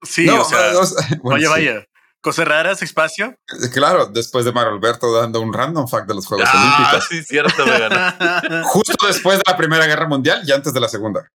[0.02, 0.72] Sí, No, o sea,
[1.22, 1.52] bueno, vaya, sí.
[1.52, 1.86] vaya.
[2.24, 3.36] Cosas raras, espacio.
[3.74, 7.06] Claro, después de Mario Alberto dando un random fact de los Juegos Ah, Olímpicos.
[7.10, 8.64] sí, cierto, me ganó.
[8.64, 11.28] Justo después de la Primera Guerra Mundial y antes de la Segunda.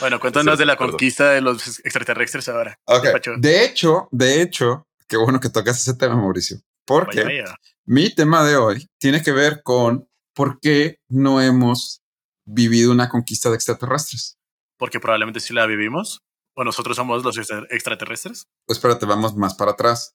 [0.00, 0.90] bueno, cuéntanos de la Perdón.
[0.90, 2.76] conquista de los extraterrestres ahora.
[2.86, 3.02] Ok.
[3.04, 3.30] ¿Qué pacho?
[3.38, 6.58] De hecho, de hecho, qué bueno que tocas ese tema, Mauricio.
[6.84, 7.56] Porque Vaya, vaya.
[7.86, 12.00] mi tema de hoy tiene que ver con por qué no hemos
[12.44, 14.38] vivido una conquista de extraterrestres.
[14.76, 16.20] Porque probablemente sí la vivimos.
[16.54, 18.44] O nosotros somos los extra- extraterrestres.
[18.68, 20.14] Espérate, vamos más para atrás.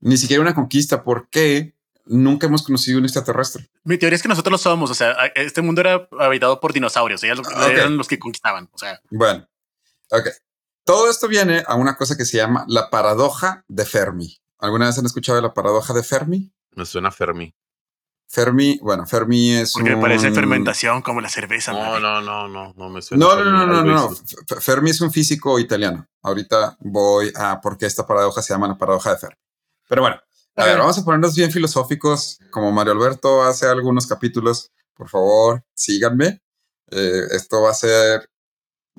[0.00, 1.02] Ni siquiera una conquista.
[1.02, 3.68] ¿Por qué nunca hemos conocido un extraterrestre?
[3.84, 4.90] Mi teoría es que nosotros lo somos.
[4.90, 7.22] O sea, este mundo era habitado por dinosaurios.
[7.24, 7.70] Ellos lo- Ah, ok.
[7.72, 8.68] eran los que conquistaban.
[8.72, 9.46] O sea, Bueno,
[10.10, 10.28] ok.
[10.84, 14.38] Todo esto viene a una cosa que se llama la paradoja de Fermi.
[14.58, 16.52] ¿Alguna vez han escuchado de la paradoja de Fermi?
[16.76, 17.54] Me suena Fermi.
[18.28, 20.00] Fermi, bueno, Fermi es porque un...
[20.00, 21.72] parece fermentación como la cerveza.
[21.72, 23.24] No, no, no, no, no me suena.
[23.24, 24.60] No, no, Fermi, no, no, no.
[24.60, 26.06] Fermi es un físico italiano.
[26.22, 29.36] Ahorita voy a por qué esta paradoja se llama la paradoja de Fermi.
[29.88, 30.20] Pero bueno,
[30.56, 34.70] a ver, vamos a ponernos bien filosóficos, como Mario Alberto hace algunos capítulos.
[34.94, 36.42] Por favor, síganme.
[36.90, 38.28] Eh, esto va a ser,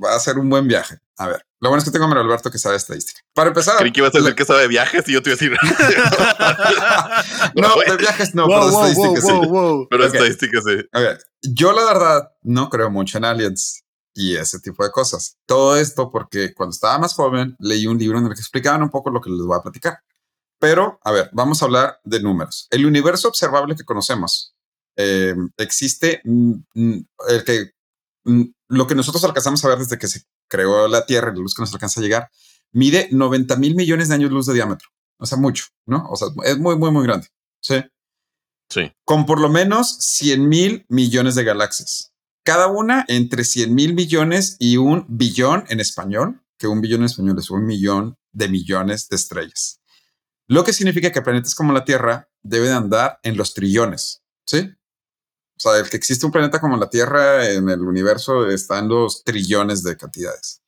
[0.04, 1.00] va a ser un buen viaje.
[1.18, 3.20] A ver, lo bueno es que tengo a Mario Alberto que sabe estadística.
[3.34, 5.32] Para empezar, Creí que ibas a decir la- que sabe de viajes y yo te
[5.32, 5.58] iba a decir.
[7.56, 9.50] no, de viajes no, Wow, pero de wow, estadística wow, sí.
[9.50, 9.88] wow, wow.
[9.90, 10.14] Pero Ok.
[10.14, 10.88] estadísticas sí.
[10.92, 15.38] A ver, yo la verdad no creo mucho en aliens y ese tipo de cosas.
[15.46, 18.90] Todo esto porque cuando estaba más joven leí un libro en el que explicaban un
[18.90, 20.00] poco lo que les voy a platicar.
[20.60, 22.68] Pero, a ver, vamos a hablar de números.
[22.72, 24.56] El universo observable que conocemos
[24.96, 27.72] eh, existe, mm, mm, el que,
[28.26, 31.54] mm, lo que nosotros alcanzamos a ver desde que se creó la Tierra, la luz
[31.54, 32.30] que nos alcanza a llegar,
[32.72, 34.90] mide 90 mil millones de años luz de diámetro.
[35.20, 36.08] O sea, mucho, ¿no?
[36.10, 37.28] O sea, es muy, muy, muy grande.
[37.62, 37.84] Sí
[38.70, 38.92] Sí.
[39.06, 42.12] con por lo menos 100 mil millones de galaxias.
[42.44, 47.06] Cada una entre 100 mil millones y un billón en español, que un billón en
[47.06, 49.80] español es un millón de millones de estrellas.
[50.48, 54.74] Lo que significa que planetas como la Tierra deben andar en los trillones, ¿sí?
[55.58, 58.88] O sea, el que existe un planeta como la Tierra en el universo está en
[58.88, 60.62] los trillones de cantidades.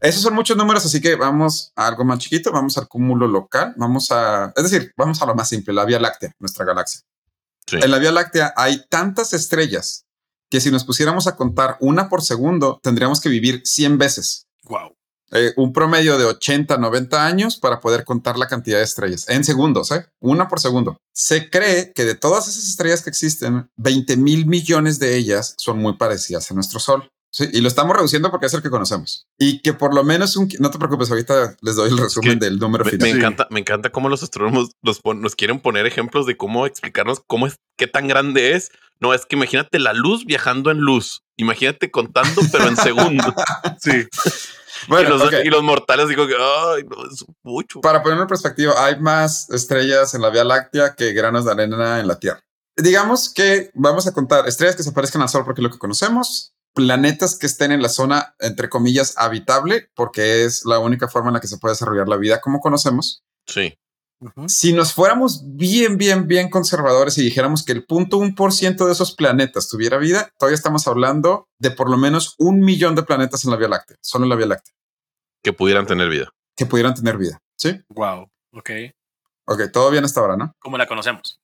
[0.00, 3.74] Esos son muchos números, así que vamos a algo más chiquito, vamos al cúmulo local,
[3.76, 7.02] vamos a, es decir, vamos a lo más simple, la Vía Láctea, nuestra galaxia.
[7.66, 7.78] Sí.
[7.80, 10.06] En la Vía Láctea hay tantas estrellas
[10.50, 14.46] que si nos pusiéramos a contar una por segundo, tendríamos que vivir 100 veces.
[14.64, 14.95] Wow.
[15.32, 19.42] Eh, un promedio de 80, 90 años para poder contar la cantidad de estrellas en
[19.44, 20.06] segundos, ¿eh?
[20.20, 20.98] Una por segundo.
[21.12, 25.78] Se cree que de todas esas estrellas que existen, 20 mil millones de ellas son
[25.78, 27.10] muy parecidas a nuestro Sol.
[27.32, 29.26] Sí, y lo estamos reduciendo porque es el que conocemos.
[29.36, 30.48] Y que por lo menos un...
[30.58, 33.10] No te preocupes, ahorita les doy el resumen del número Me, final.
[33.10, 36.64] me encanta, me encanta cómo los astrónomos nos, pon- nos quieren poner ejemplos de cómo
[36.66, 38.70] explicarnos cómo es, qué tan grande es.
[39.00, 41.24] No, es que imagínate la luz viajando en luz.
[41.36, 43.34] Imagínate contando, pero en segundos.
[43.80, 44.06] Sí.
[44.88, 45.34] Bueno, y, los, ok.
[45.44, 47.80] y los mortales digo que, ay, no, es mucho.
[47.80, 52.00] Para ponerlo en perspectiva, hay más estrellas en la Vía Láctea que granos de arena
[52.00, 52.40] en la Tierra.
[52.76, 55.78] Digamos que vamos a contar estrellas que se parezcan al Sol porque es lo que
[55.78, 61.30] conocemos, planetas que estén en la zona, entre comillas, habitable, porque es la única forma
[61.30, 63.24] en la que se puede desarrollar la vida como conocemos.
[63.46, 63.78] Sí.
[64.48, 68.86] Si nos fuéramos bien, bien, bien conservadores y dijéramos que el punto un por ciento
[68.86, 73.02] de esos planetas tuviera vida, todavía estamos hablando de por lo menos un millón de
[73.02, 74.74] planetas en la Vía Láctea, solo en la Vía Láctea,
[75.42, 76.30] Que pudieran tener vida.
[76.56, 77.38] que pudieran tener vida.
[77.58, 77.78] Sí.
[77.90, 78.30] Wow.
[78.52, 78.70] Ok.
[79.46, 80.52] Ok, todo bien hasta ahora, ¿no?
[80.58, 81.38] ¿Cómo la conocemos?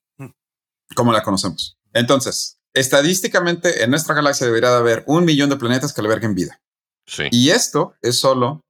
[0.95, 1.79] como la conocemos.
[1.95, 6.61] Entonces, estadísticamente en nuestra galaxia debería de haber un millón de planetas que alberguen vida.
[7.07, 7.25] Sí.
[7.31, 8.61] Y esto es solo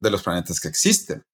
[0.00, 1.24] de los planetas que existen,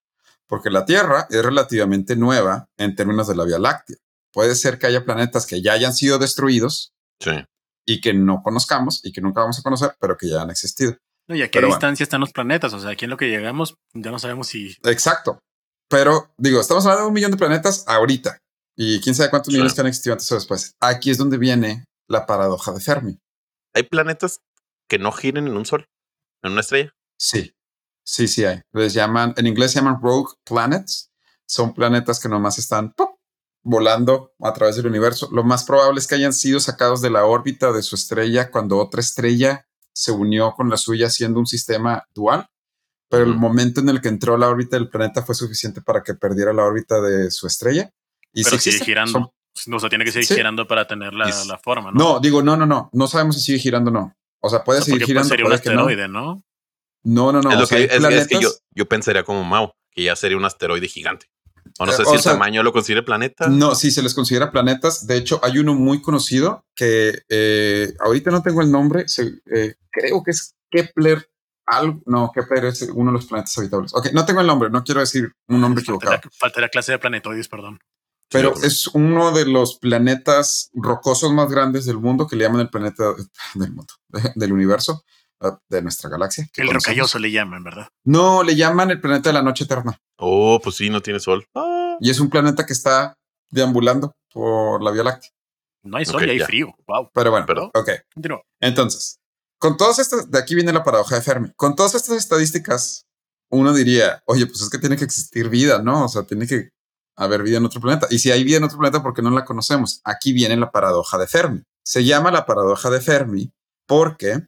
[0.49, 3.97] porque la Tierra es relativamente nueva en términos de la Vía Láctea.
[4.33, 7.33] Puede ser que haya planetas que ya hayan sido destruidos Sí.
[7.87, 10.97] y que no conozcamos y que nunca vamos a conocer, pero que ya han existido.
[11.29, 11.77] No, ¿Y a qué Pero bueno.
[11.77, 12.73] distancia están los planetas?
[12.73, 14.77] O sea, aquí en lo que llegamos ya no sabemos si...
[14.85, 15.39] Exacto.
[15.91, 18.39] Pero digo, estamos hablando de un millón de planetas ahorita
[18.77, 19.57] y quién sabe cuántos Sí.
[19.57, 20.73] millones que han existido antes o después.
[20.81, 23.19] Aquí es donde viene la paradoja de Fermi.
[23.75, 24.41] Hay planetas
[24.89, 25.87] que no giren en un sol.
[26.43, 26.93] en una estrella.
[27.19, 27.53] Sí,
[28.09, 28.63] sí, sí hay.
[28.73, 31.13] Les llaman, en inglés se llaman rogue planets.
[31.47, 32.95] Son planetas que nomás están
[33.63, 35.29] volando a través del universo.
[35.31, 38.79] Lo más probable es que hayan sido sacados de la órbita de su estrella cuando
[38.79, 42.49] otra estrella se unió con la suya haciendo un sistema dual.
[43.11, 46.03] Pero el momento en el que entró a la órbita del planeta fue suficiente para
[46.03, 47.91] que perdiera la órbita de su estrella.
[48.33, 49.33] Y Pero sigue girando.
[49.73, 51.99] o sea, tiene que seguir girando para tener la, la, forma, ¿no?
[51.99, 52.91] No, digo, no, no, no.
[52.93, 54.15] No sabemos si sigue girando o no.
[54.41, 55.29] O sea, puede seguir girando.
[55.29, 56.35] Sería un asteroide, no.
[56.35, 56.43] no.
[57.05, 60.37] No, no, Es, lo que, es, que yo, yo pensaría como Mao, que ya sería
[60.37, 61.27] un asteroide gigante.
[61.79, 63.49] O no sé si el tamaño lo considera planeta.
[63.49, 65.07] No, sí, se les considera planetas.
[65.07, 69.07] De hecho, hay uno muy conocido que eh, ahorita no tengo el nombre.
[69.55, 71.31] Eh, creo que es Kepler.
[71.67, 73.95] Algo, no, Kepler es uno de los planetas habitables.
[73.95, 76.19] Ok, no tengo el nombre, no quiero decir un nombre equivocado.
[76.33, 77.79] Falta la clase de planetoides, perdón.
[78.31, 82.71] Pero es uno de los planetas rocosos más grandes del mundo que le llaman el
[82.71, 83.15] planeta
[83.55, 83.93] del mundo,
[84.35, 85.05] del universo,
[85.69, 86.49] de nuestra galaxia.
[86.57, 87.89] El rocalloso le llaman, ¿verdad?
[88.05, 89.99] No, le llaman el planeta de la noche eterna.
[90.17, 91.47] Oh, pues sí, no tiene sol.
[91.55, 91.97] Ah.
[92.01, 93.15] Y es un planeta que está
[93.51, 95.31] deambulando por la Vía Láctea.
[95.83, 96.75] No hay sol y hay frío.
[96.87, 97.11] Wow.
[97.15, 97.71] Pero bueno, ¿Perdón?
[97.75, 97.91] ok.
[98.61, 99.19] Entonces,
[99.59, 101.53] con todas estas, de aquí viene la paradoja de Fermi.
[101.57, 103.07] Con todas estas estadísticas,
[103.51, 106.05] uno diría, oye, pues es que tiene que existir vida, ¿no?
[106.05, 106.71] O sea, tiene que
[107.17, 108.07] haber vida en otro planeta.
[108.11, 110.01] Y si hay vida en otro planeta, ¿por qué no la conocemos?
[110.05, 111.63] Aquí viene la paradoja de Fermi.
[111.85, 113.53] Se llama la paradoja de Fermi
[113.87, 114.47] porque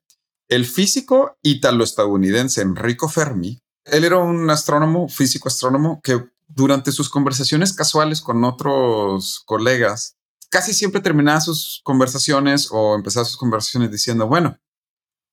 [0.51, 7.73] el físico italo-estadounidense Enrico Fermi, él era un astrónomo, físico astrónomo, que durante sus conversaciones
[7.73, 10.17] casuales con otros colegas,
[10.51, 14.59] casi siempre terminaba sus conversaciones o empezaba sus conversaciones diciendo, bueno,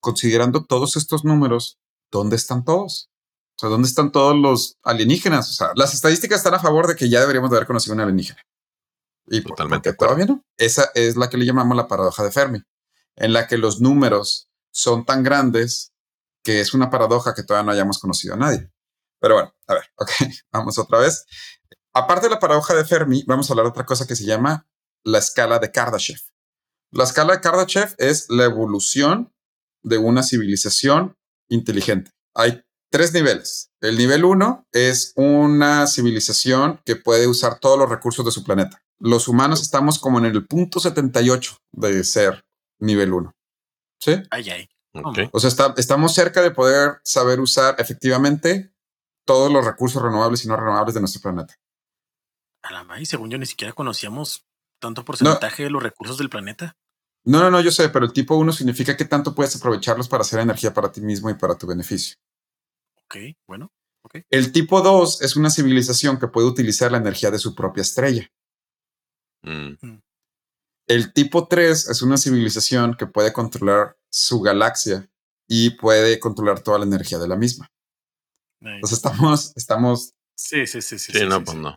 [0.00, 1.78] considerando todos estos números,
[2.12, 3.10] ¿dónde están todos?
[3.56, 5.50] O sea, ¿dónde están todos los alienígenas?
[5.50, 8.00] O sea, las estadísticas están a favor de que ya deberíamos de haber conocido un
[8.00, 8.40] alienígena.
[9.26, 9.92] Y Totalmente.
[9.94, 10.44] todavía no.
[10.56, 12.62] Esa es la que le llamamos la paradoja de Fermi,
[13.16, 14.47] en la que los números
[14.78, 15.92] son tan grandes
[16.44, 18.70] que es una paradoja que todavía no hayamos conocido a nadie.
[19.20, 20.10] Pero bueno, a ver, ok,
[20.52, 21.26] vamos otra vez.
[21.92, 24.68] Aparte de la paradoja de Fermi, vamos a hablar de otra cosa que se llama
[25.02, 26.20] la escala de Kardashev.
[26.92, 29.34] La escala de Kardashev es la evolución
[29.82, 31.16] de una civilización
[31.48, 32.12] inteligente.
[32.34, 33.72] Hay tres niveles.
[33.80, 38.80] El nivel uno es una civilización que puede usar todos los recursos de su planeta.
[39.00, 42.44] Los humanos estamos como en el punto 78 de ser
[42.78, 43.34] nivel uno.
[44.00, 44.12] ¿Sí?
[44.30, 44.68] Ay, ay.
[45.32, 48.72] O sea, estamos cerca de poder saber usar efectivamente
[49.24, 51.54] todos los recursos renovables y no renovables de nuestro planeta.
[52.62, 54.46] A la y según yo, ni siquiera conocíamos
[54.80, 56.76] tanto porcentaje de los recursos del planeta.
[57.24, 60.22] No, no, no, yo sé, pero el tipo uno significa que tanto puedes aprovecharlos para
[60.22, 62.16] hacer energía para ti mismo y para tu beneficio.
[63.04, 63.72] Ok, bueno.
[64.02, 64.24] Okay.
[64.30, 68.30] El tipo 2 es una civilización que puede utilizar la energía de su propia estrella.
[69.42, 69.98] Mm.
[70.88, 75.08] El tipo 3 es una civilización que puede controlar su galaxia
[75.46, 77.68] y puede controlar toda la energía de la misma.
[78.60, 80.14] Entonces estamos, estamos.
[80.34, 81.12] Sí, sí, sí, sí.
[81.12, 81.76] Sí, no, pues no.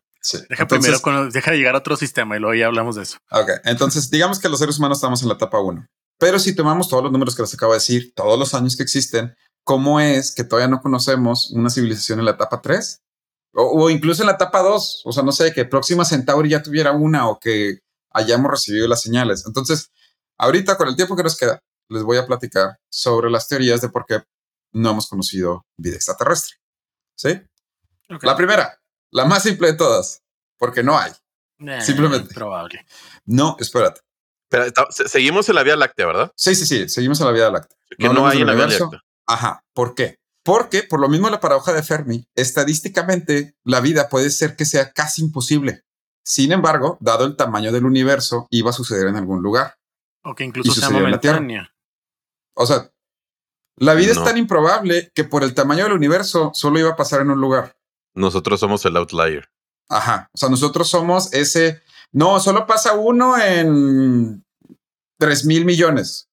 [0.50, 3.18] Deja primero, deja de llegar a otro sistema y luego ya hablamos de eso.
[3.32, 5.86] Ok, entonces digamos que los seres humanos estamos en la etapa 1.
[6.20, 8.84] Pero si tomamos todos los números que les acabo de decir, todos los años que
[8.84, 13.02] existen, ¿cómo es que todavía no conocemos una civilización en la etapa 3?
[13.54, 16.92] O, incluso en la etapa 2, o sea, no sé, que Próxima Centauri ya tuviera
[16.92, 17.80] una o que
[18.12, 19.46] hayamos recibido las señales.
[19.46, 19.92] Entonces,
[20.38, 23.90] ahorita con el tiempo que nos queda, les voy a platicar sobre las teorías de
[23.90, 24.24] por qué
[24.74, 26.58] no hemos conocido vida extraterrestre.
[27.16, 27.42] ¿Sí?
[28.22, 28.80] La primera,
[29.12, 30.22] la más simple de todas,
[30.58, 31.12] porque no hay.
[31.82, 32.34] Simplemente.
[32.34, 32.86] Probable.
[33.26, 34.02] No, espérate.
[34.50, 36.32] Pero seguimos en la Vía Láctea, ¿verdad?
[36.36, 37.78] Sí, sí, sí, seguimos en la Vía Láctea.
[37.98, 39.02] Que no, hay en la Vía Láctea.
[39.28, 39.64] Ajá.
[39.74, 40.18] ¿Por qué?
[40.44, 44.92] Porque, por lo mismo la paradoja de Fermi, estadísticamente la vida puede ser que sea
[44.92, 45.84] casi imposible.
[46.24, 49.76] Sin embargo, dado el tamaño del universo, iba a suceder en algún lugar.
[50.24, 51.74] O que incluso sea momentánea.
[52.54, 52.92] O sea,
[53.78, 57.22] la vida es tan improbable que por el tamaño del universo solo iba a pasar
[57.22, 57.76] en un lugar.
[58.14, 59.50] Nosotros somos el outlier.
[59.90, 60.30] Ajá.
[60.34, 61.82] O sea, nosotros somos ese.
[62.12, 64.46] No, solo pasa uno en
[65.18, 66.30] tres mil millones.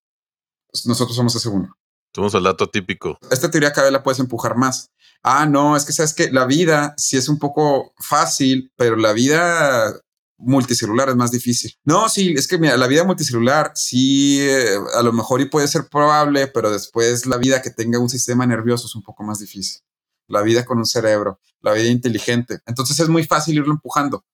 [0.85, 1.75] Nosotros somos ese uno.
[2.15, 3.19] Somos el dato típico.
[3.31, 4.91] Esta teoría cada vez la puedes empujar más.
[5.23, 9.13] Ah, no, es que sabes que la vida sí es un poco fácil, pero la
[9.13, 9.93] vida
[10.39, 11.75] multicelular es más difícil.
[11.85, 15.69] No, sí, es que mira, la vida multicelular sí, eh, a lo mejor y puede
[15.69, 19.41] ser probable, pero después la vida que tenga un sistema nervioso es un poco más
[19.41, 19.83] difícil.
[20.29, 22.61] La vida con un cerebro, la vida inteligente.
[22.67, 24.25] Entonces es muy fácil irlo empujando.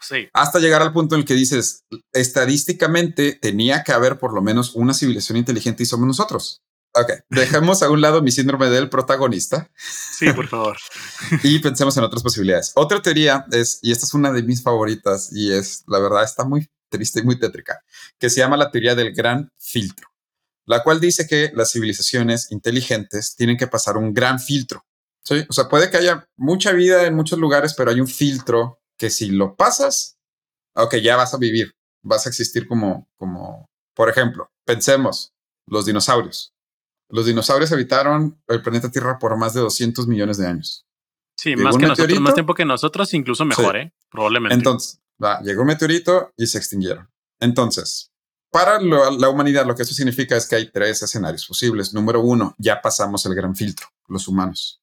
[0.00, 0.28] Sí.
[0.32, 4.74] Hasta llegar al punto en el que dices, estadísticamente tenía que haber por lo menos
[4.74, 6.62] una civilización inteligente y somos nosotros.
[6.96, 9.68] Ok, dejemos a un lado mi síndrome del protagonista.
[9.76, 10.76] Sí, por favor.
[11.42, 12.70] y pensemos en otras posibilidades.
[12.76, 16.44] Otra teoría es, y esta es una de mis favoritas, y es, la verdad, está
[16.44, 17.82] muy triste y muy tétrica,
[18.18, 20.08] que se llama la teoría del gran filtro.
[20.66, 24.86] la cual dice que las civilizaciones inteligentes tienen que pasar un gran filtro.
[25.22, 25.44] ¿sí?
[25.48, 29.10] O sea, puede que haya mucha vida en muchos lugares, pero hay un filtro que
[29.10, 30.16] si lo pasas,
[30.74, 35.34] ok, ya vas a vivir, vas a existir como, como, por ejemplo, pensemos,
[35.66, 36.54] los dinosaurios.
[37.08, 40.86] Los dinosaurios habitaron el planeta Tierra por más de 200 millones de años.
[41.36, 43.92] Sí, más, que nosotros, más tiempo que nosotros, incluso mejor, ¿eh?
[44.10, 44.54] Probablemente.
[44.54, 47.10] Entonces, va, llegó un meteorito y se extinguieron.
[47.40, 48.12] Entonces,
[48.50, 51.92] para la humanidad, lo que eso significa es que hay tres escenarios posibles.
[51.92, 54.80] Número uno, ya pasamos el gran filtro, los humanos.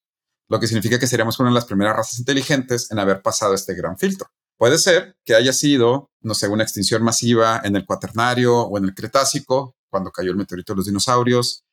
[0.48, 3.74] Lo que significa que seríamos una de las primeras razas inteligentes en haber pasado este
[3.74, 4.28] gran filtro.
[4.58, 8.84] Puede ser que haya sido, no sé, una extinción masiva en el Cuaternario o en
[8.84, 11.64] el Cretácico, cuando cayó el meteorito de los dinosaurios.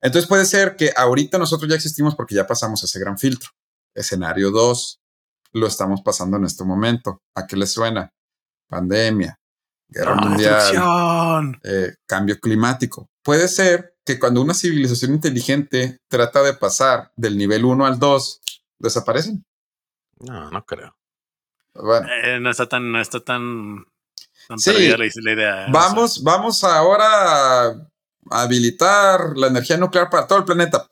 [0.00, 3.50] Entonces puede ser que ahorita nosotros ya existimos porque ya pasamos ese gran filtro.
[3.94, 5.00] Escenario 2,
[5.52, 7.20] lo estamos pasando en este momento.
[7.34, 8.12] ¿A qué les suena?
[8.68, 9.38] Pandemia,
[9.88, 13.08] guerra mundial, eh, cambio climático.
[13.22, 18.40] Puede ser que cuando una civilización inteligente trata de pasar del nivel 1 al 2,
[18.78, 19.44] desaparecen.
[20.20, 20.96] No, no creo.
[21.74, 22.08] Bueno.
[22.24, 23.84] Eh, no está tan, no está tan,
[24.56, 24.72] sí.
[24.72, 25.66] la, idea.
[25.70, 27.88] Vamos, vamos ahora a
[28.30, 30.86] habilitar la energía nuclear para todo el planeta.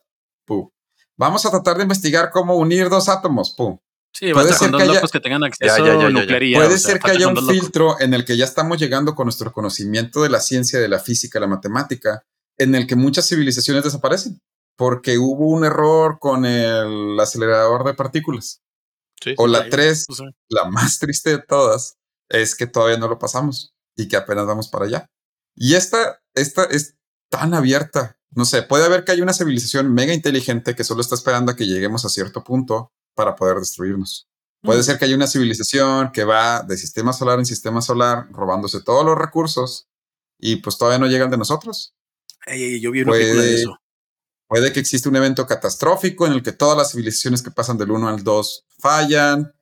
[1.19, 3.55] Vamos a tratar de investigar cómo unir dos átomos.
[3.57, 3.79] Pum.
[4.13, 8.15] Sí, puede ser que haya, que tengan acceso Puede ser que haya un filtro en
[8.15, 11.47] el que ya estamos llegando con nuestro conocimiento de la ciencia, de la física, la
[11.47, 12.23] matemática,
[12.59, 14.41] en el que muchas civilizaciones desaparecen
[14.77, 18.63] porque hubo un error con el acelerador de partículas.
[19.39, 20.07] o la tres,
[20.49, 21.97] la más triste de todas,
[22.29, 25.11] es que todavía no lo pasamos y que apenas vamos para allá.
[25.55, 26.96] Y esta, esta es
[27.29, 28.19] tan abierta.
[28.31, 31.57] No sé, puede haber que haya una civilización mega inteligente que solo está esperando a
[31.57, 34.29] que lleguemos a cierto punto para poder destruirnos.
[34.63, 38.83] Puede ser que haya una civilización que va de sistema solar en sistema solar robándose
[38.83, 39.89] todos los recursos
[40.39, 41.95] y pues todavía no llegan de nosotros.
[42.47, 43.79] yo vi una puede, de eso.
[44.49, 47.91] Puede que exista un evento catastrófico en el que todas las civilizaciones que pasan del
[47.91, 49.53] 1 al 2 fallan.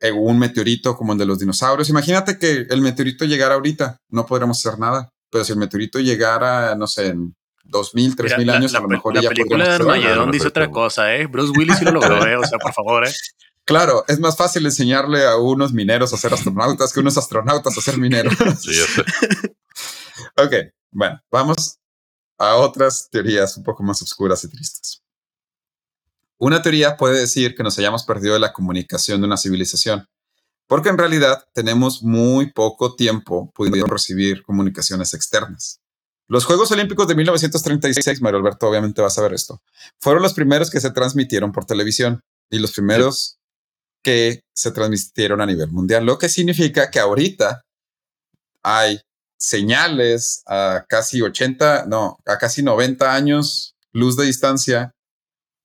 [0.00, 1.88] Eh, un meteorito como el de los dinosaurios.
[1.90, 5.12] Imagínate que el meteorito llegara ahorita, no podríamos hacer nada.
[5.30, 9.22] Pero si el meteorito llegara, no sé, en 2000, 3000 años, a lo mejor la
[9.22, 11.26] ya película de Armageddon dice otra cosa, ¿eh?
[11.26, 12.36] Bruce Willis sí lo logró, ¿eh?
[12.36, 13.12] O sea, por favor, ¿eh?
[13.68, 17.76] Claro, es más fácil enseñarle a unos mineros a ser astronautas que a unos astronautas
[17.76, 18.32] a ser mineros.
[18.58, 18.70] Sí,
[20.38, 20.54] ok,
[20.90, 21.78] bueno, vamos
[22.38, 25.02] a otras teorías un poco más oscuras y tristes.
[26.38, 30.08] Una teoría puede decir que nos hayamos perdido la comunicación de una civilización,
[30.68, 35.80] porque en realidad tenemos muy poco tiempo pudiendo recibir comunicaciones externas.
[36.28, 39.60] Los Juegos Olímpicos de 1936, Mario Alberto obviamente va a saber esto,
[39.98, 43.38] fueron los primeros que se transmitieron por televisión y los primeros
[44.04, 47.62] que se transmitieron a nivel mundial, lo que significa que ahorita
[48.62, 49.00] hay
[49.38, 54.92] señales a casi 80, no, a casi 90 años luz de distancia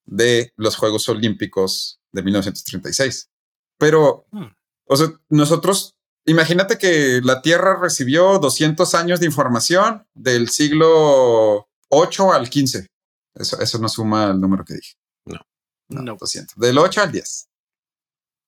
[0.06, 3.30] de los Juegos Olímpicos de 1936.
[3.78, 4.48] Pero, hmm.
[4.94, 12.34] O sea, nosotros Imagínate que la Tierra recibió 200 años de información del siglo 8
[12.34, 12.88] al 15.
[13.36, 14.94] Eso, eso no suma el número que dije.
[15.26, 15.42] No.
[15.90, 16.56] No, 200.
[16.56, 17.50] Del 8 al 10.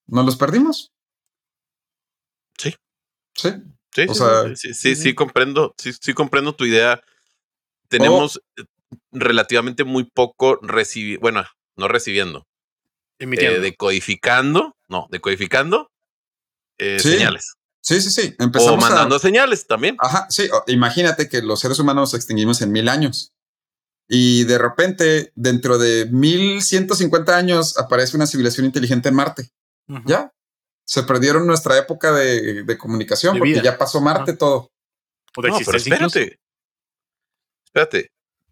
[0.07, 0.93] ¿Nos los perdimos?
[2.57, 2.73] Sí.
[3.33, 3.49] Sí.
[3.91, 4.07] Sí,
[4.55, 7.01] sí, sí, sí, comprendo, sí, sí comprendo tu idea.
[7.87, 8.41] Tenemos
[9.13, 11.45] relativamente muy poco recibiendo, bueno,
[11.77, 12.45] no recibiendo,
[13.19, 15.91] eh, decodificando, no, decodificando
[16.77, 17.55] eh, señales.
[17.81, 18.35] Sí, sí, sí.
[18.39, 19.95] Empezamos o mandando señales también.
[19.99, 20.49] Ajá, sí.
[20.67, 23.31] Imagínate que los seres humanos nos extinguimos en mil años.
[24.07, 29.49] Y de repente, dentro de 1150 años, aparece una civilización inteligente en Marte.
[30.05, 30.31] Ya.
[30.83, 34.71] Se perdieron nuestra época de, comunicación porque ya pasó Marte todo.
[35.35, 36.39] no, pero espérate.
[37.65, 38.11] Espérate.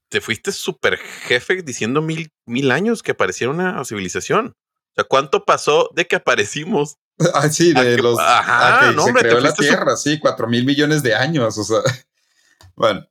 [0.10, 4.56] Te fuiste súper jefe diciendo mil, mil años que apareciera una civilización.
[4.92, 6.98] O sea, ¿cuánto pasó de que aparecimos
[7.34, 8.20] Ah, sí, de los.
[8.20, 11.58] Ajá, que se creó la Tierra, sí, cuatro mil millones de años.
[11.58, 11.80] O sea,
[12.76, 13.06] bueno,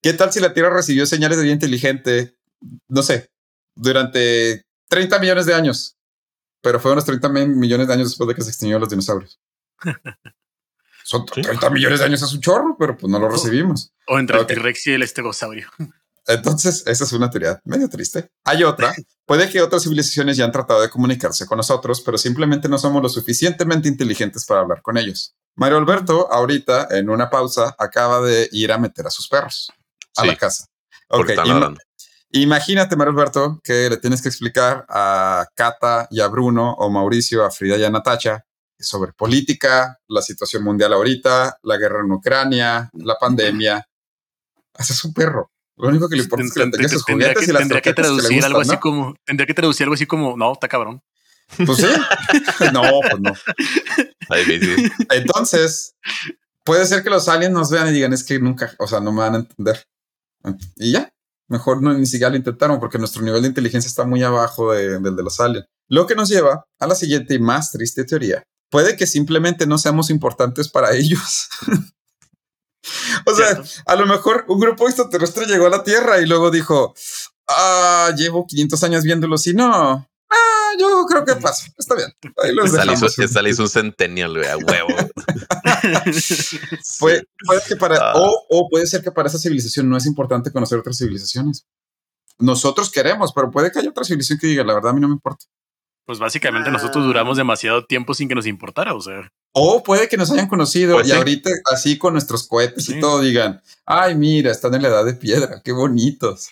[0.00, 2.36] ¿qué tal si la Tierra recibió señales de vida inteligente?
[2.88, 3.30] No sé,
[3.74, 5.96] durante 30 millones de años.
[6.60, 9.40] Pero fue unos 30 millones de años después de que se extinguieron los dinosaurios.
[11.04, 13.92] Son 30 millones de años, es un chorro, pero pues no lo recibimos.
[14.06, 15.68] O entre el T-Rex y el estegosaurio.
[16.26, 18.30] Entonces, esa es una teoría medio triste.
[18.44, 18.94] Hay otra.
[19.26, 23.02] Puede que otras civilizaciones ya han tratado de comunicarse con nosotros, pero simplemente no somos
[23.02, 25.34] lo suficientemente inteligentes para hablar con ellos.
[25.56, 29.70] Mario Alberto, ahorita, en una pausa, acaba de ir a meter a sus perros
[30.16, 30.66] a la casa.
[31.08, 31.30] Ok.
[32.30, 37.44] imagínate, Mario Alberto, que le tienes que explicar a Cata y a Bruno, o Mauricio,
[37.44, 38.44] a Frida y a Natacha
[38.78, 43.86] sobre política, la situación mundial ahorita, la guerra en Ucrania, la pandemia.
[44.74, 47.52] Haces un perro Lo único que le importa es que le tenga sus juguetes y
[47.52, 50.68] las tendría que traducir algo así como, tendría que traducir algo así como, no, está
[50.68, 51.02] cabrón.
[51.66, 51.86] Pues sí.
[52.72, 53.32] no, pues no.
[55.10, 55.94] Entonces,
[56.64, 59.12] puede ser que los aliens nos vean y digan, es que nunca, o sea, no
[59.12, 59.84] me van a entender.
[60.76, 61.12] Y ya,
[61.48, 64.98] mejor no, ni siquiera lo intentaron porque nuestro nivel de inteligencia está muy abajo de-
[64.98, 65.66] del de los aliens.
[65.88, 68.42] Lo que nos lleva a la siguiente y más triste teoría.
[68.70, 71.48] Puede que simplemente no seamos importantes para ellos.
[73.26, 76.94] o sea, a lo mejor un grupo extraterrestre llegó a la Tierra y luego dijo,
[77.48, 80.08] ah, llevo 500 años viéndolos y no.
[80.34, 81.66] Ah, yo creo que paso.
[81.76, 82.08] Está bien.
[82.42, 83.18] Ahí los hizo, dejamos.
[83.18, 84.88] esta le hizo un centennial, güey, a huevo.
[86.98, 88.12] Puede, puede que para, Ah.
[88.16, 91.66] o, o puede ser que para esa civilización no es importante conocer otras civilizaciones.
[92.38, 95.08] Nosotros queremos, pero puede que haya otra civilización que diga, la verdad a mí no
[95.08, 95.44] me importa.
[96.04, 96.72] Pues básicamente Ah.
[96.72, 98.94] nosotros duramos demasiado tiempo sin que nos importara.
[98.94, 101.16] O sea, O puede que nos hayan conocido Pues y sí.
[101.16, 102.96] ahorita así con nuestros cohetes Sí.
[102.96, 106.50] y todo digan, ay, mira, están en la edad de piedra, qué bonitos.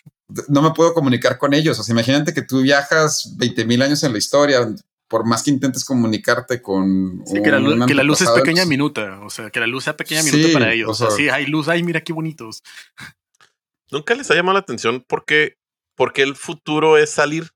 [0.49, 1.79] No me puedo comunicar con ellos.
[1.79, 4.69] O sea, imagínate que tú viajas 20 mil años en la historia,
[5.09, 7.23] por más que intentes comunicarte con...
[7.27, 9.19] sí, que, la luz, que la luz es pequeña minuta.
[9.25, 10.89] O sea, que la luz sea pequeña Sí, minuta para ellos.
[10.89, 12.63] o O sea, sea- sí, hay luz, ay, mira qué bonitos.
[13.91, 15.57] Nunca les ha llamado la atención porque,
[15.97, 17.51] porque el futuro es salir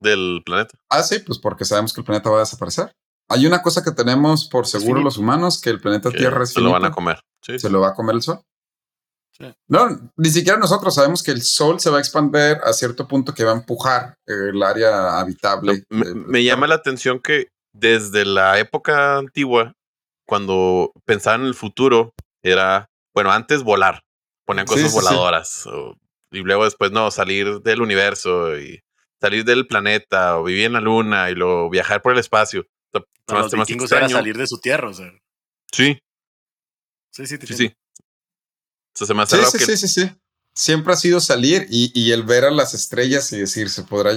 [0.00, 0.78] del planeta.
[0.88, 2.92] Ah, sí, pues porque sabemos que el planeta va a desaparecer.
[3.28, 6.52] Hay una cosa que tenemos por seguro los humanos, que el planeta que Tierra es
[6.52, 7.20] se lo van a comer.
[7.42, 8.40] Sí, se lo va a comer el sol.
[9.38, 9.44] Sí.
[9.68, 13.32] No, ni siquiera nosotros sabemos que el sol se va a expandir a cierto punto
[13.32, 15.84] que va a empujar el área habitable.
[15.88, 19.72] Me, llama la atención que desde la época antigua,
[20.26, 24.02] cuando pensaban en el futuro, era, bueno, antes volar,
[24.44, 24.94] ponían cosas sí, sí.
[24.96, 25.94] voladoras, o-
[26.32, 28.80] y luego después no, salir del universo y
[29.20, 32.66] salir del planeta, o vivir en la luna y luego viajar por el espacio.
[32.92, 34.88] Se me Para los más vikingos era salir de su tierra.
[34.88, 35.12] O sea,
[35.72, 35.98] Sí,
[37.12, 37.74] sí, sí, te sí, sí.
[38.94, 40.10] O sea, se me hace Sí, sí, que sí, sí, sí.
[40.52, 44.12] Siempre ha sido salir y, y el ver a las estrellas y decir, se podrá.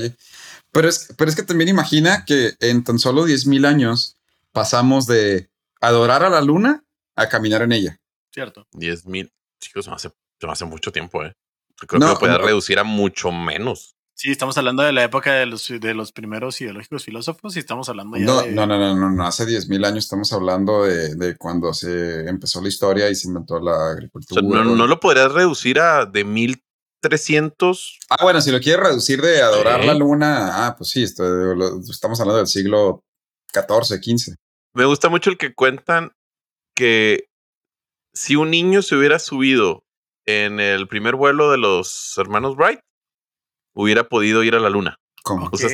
[0.72, 4.18] Pero es, pero es que también imagina que en tan solo 10.000 años
[4.51, 5.49] pasamos de
[5.80, 6.84] adorar a la luna
[7.16, 7.99] a caminar en ella.
[8.32, 8.68] Cierto.
[8.72, 11.34] 10 mil, chicos, se me hace, se me hace mucho tiempo, ¿eh?
[11.80, 12.45] Yo creo No, que lo podía no.
[12.45, 13.95] reducir a mucho menos.
[14.24, 17.89] Sí, estamos hablando de la época de los, de los primeros ideológicos filósofos y estamos
[17.89, 18.53] hablando ya No, de...
[18.53, 19.28] no, no, no, no, no.
[19.28, 23.59] Hace 10.000 años estamos hablando de, de cuando se empezó la historia y se inventó
[23.59, 24.41] la O sea, agricultura.
[24.63, 27.99] no, no lo podrías reducir a de 1300.
[28.11, 29.88] Ah, bueno, si lo quieres reducir de adorar Sí.
[29.88, 33.03] la luna, ah, pues sí, esto- lo- estamos hablando del siglo
[33.53, 34.36] XIV, XV.
[34.74, 36.13] Me gusta mucho el que cuentan
[36.78, 37.26] que
[38.13, 39.84] si un niño se hubiera subido
[40.26, 42.80] en el primer vuelo de los hermanos Wright,
[43.74, 44.99] hubiera podido ir a la luna.
[45.24, 45.47] ¿Cómo?
[45.47, 45.53] Ok.
[45.53, 45.69] o sea,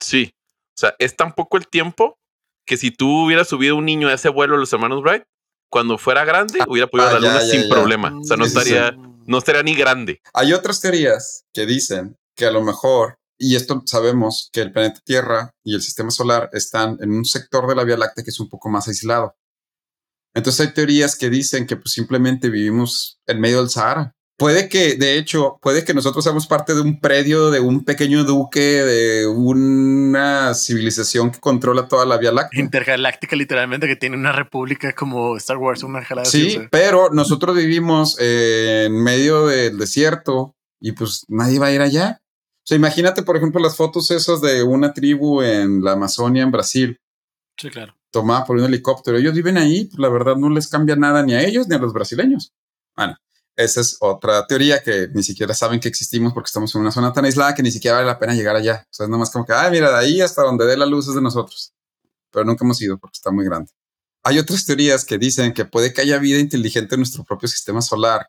[0.00, 0.32] Sí.
[0.76, 2.18] O sea, es tan poco el tiempo
[2.64, 5.24] que si tú hubieras subido un niño a ese vuelo los hermanos Wright,
[5.70, 7.68] cuando fuera grande, hubiera podido ir ah, a la ya, luna ya, sin ya.
[7.68, 8.18] problema.
[8.18, 8.92] O sea, no estaría,
[9.26, 10.20] no estaría ni grande.
[10.34, 15.00] Hay otras teorías que dicen que a lo mejor, y esto sabemos, que el planeta
[15.04, 18.40] Tierra y el sistema solar están en un sector de la Vía Láctea que es
[18.40, 19.36] un poco más aislado.
[20.34, 24.14] Entonces hay teorías que dicen que pues, simplemente vivimos en medio del Sahara.
[24.38, 28.22] Puede que, de hecho, puede que nosotros seamos parte de un predio, de un pequeño
[28.22, 32.60] duque, de una civilización que controla toda la Vía Láctea.
[32.62, 38.16] Intergaláctica, literalmente, que tiene una república como Star Wars, una jalada Sí, pero nosotros vivimos
[38.20, 42.20] eh, en medio del desierto y pues nadie va a ir allá.
[42.22, 46.52] O sea, imagínate, por ejemplo, las fotos esas de una tribu en la Amazonia, en
[46.52, 47.00] Brasil,
[47.56, 47.92] Sí, claro.
[48.12, 49.18] tomada por un helicóptero.
[49.18, 51.78] Ellos viven ahí, pues, la verdad no les cambia nada ni a ellos ni a
[51.80, 52.52] los brasileños.
[52.96, 53.16] Bueno,
[53.58, 57.12] esa es otra teoría que ni siquiera saben que existimos porque estamos en una zona
[57.12, 58.86] tan aislada que ni siquiera vale la pena llegar allá.
[58.88, 61.08] O sea, es nomás como que, ah, mira, de ahí hasta donde dé la luz
[61.08, 61.74] es de nosotros.
[62.30, 63.72] Pero nunca hemos ido porque está muy grande.
[64.22, 67.82] Hay otras teorías que dicen que puede que haya vida inteligente en nuestro propio sistema
[67.82, 68.28] solar,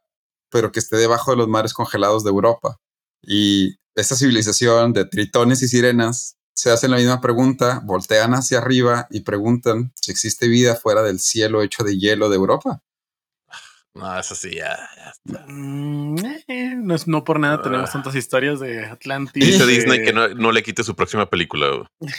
[0.50, 2.80] pero que esté debajo de los mares congelados de Europa.
[3.22, 9.08] Y esta civilización de tritones y sirenas se hacen la misma pregunta, voltean hacia arriba
[9.12, 12.82] y preguntan si existe vida fuera del cielo hecho de hielo de Europa.
[14.00, 14.78] No, eso sí, ya.
[14.96, 15.46] ya está.
[15.48, 16.16] Mm,
[16.48, 17.94] eh, no, es- no por nada tenemos Ah.
[17.94, 19.46] tantas historias de Atlantis.
[19.46, 21.68] Dice de- Disney que no, no le quite su próxima película.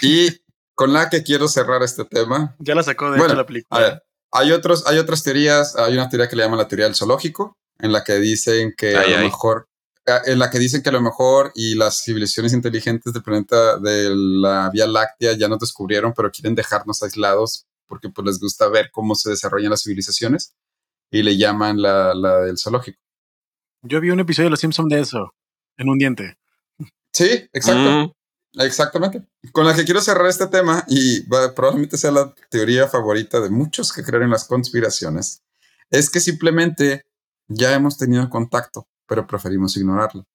[0.02, 0.28] Y
[0.74, 3.80] con la que quiero cerrar este tema, Ya la sacó de Bueno, hecho la película.
[3.80, 4.02] a ver,
[4.32, 7.56] hay, otros, hay otras teorías, hay una teoría que le llaman la teoría del zoológico,
[7.78, 9.24] en la que dicen que a Ay, lo ay.
[9.24, 9.66] mejor,
[10.06, 13.78] ah, en la que dicen que a lo mejor y las civilizaciones inteligentes del planeta
[13.78, 18.68] de la Vía Láctea ya nos descubrieron, pero quieren dejarnos aislados porque pues les gusta
[18.68, 20.54] ver cómo se desarrollan las civilizaciones
[21.11, 22.98] y le llaman la, la del zoológico.
[23.82, 25.34] Yo vi un episodio de Los Simpsons de eso,
[25.76, 26.36] en un diente.
[27.12, 27.90] Sí, exacto.
[27.90, 28.12] Mm,
[28.61, 29.22] Exactamente.
[29.52, 33.48] Con la que quiero cerrar este tema, y va- probablemente sea la teoría favorita de
[33.48, 35.42] muchos que creen en las conspiraciones,
[35.90, 37.04] es que simplemente
[37.48, 40.26] ya hemos tenido contacto, pero preferimos ignorarlo.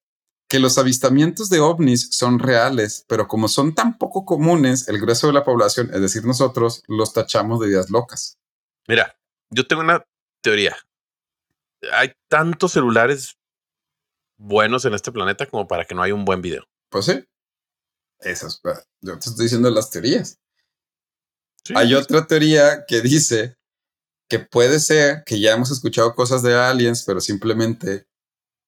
[0.48, 5.28] Que los avistamientos de ovnis son reales, pero como son tan poco comunes, el grueso
[5.28, 8.38] de la población, es decir, nosotros, los tachamos de ideas locas.
[8.88, 9.16] Mira,
[9.50, 10.06] yo tengo una
[10.46, 10.78] teoría.
[11.92, 13.40] Hay tantos celulares
[14.38, 16.64] buenos en este planeta como para que no haya un buen video.
[16.90, 17.26] Pues sí.
[18.20, 18.62] Esas,
[19.02, 20.40] yo te estoy diciendo las teorías.
[21.74, 23.58] Hay otra teoría que dice
[24.30, 28.08] que puede ser que ya hemos escuchado cosas de aliens, pero simplemente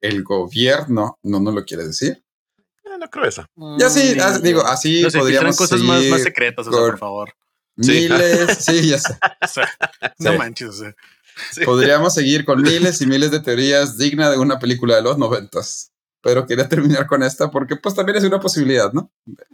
[0.02, 2.24] el gobierno no nos lo quiere decir.
[2.86, 3.48] Eh, no creo esa.
[3.78, 7.34] Ya sí, mm, digo, así podríamos cosas más, más secretas, por favor.
[7.76, 9.16] Miles, sí, ya sé.
[10.18, 10.82] no manches,
[11.66, 15.92] Podríamos seguir con miles y miles de teorías dignas de una película de los noventas.
[16.22, 19.12] Pero quería terminar con esta porque pues también es una posibilidad, ¿no?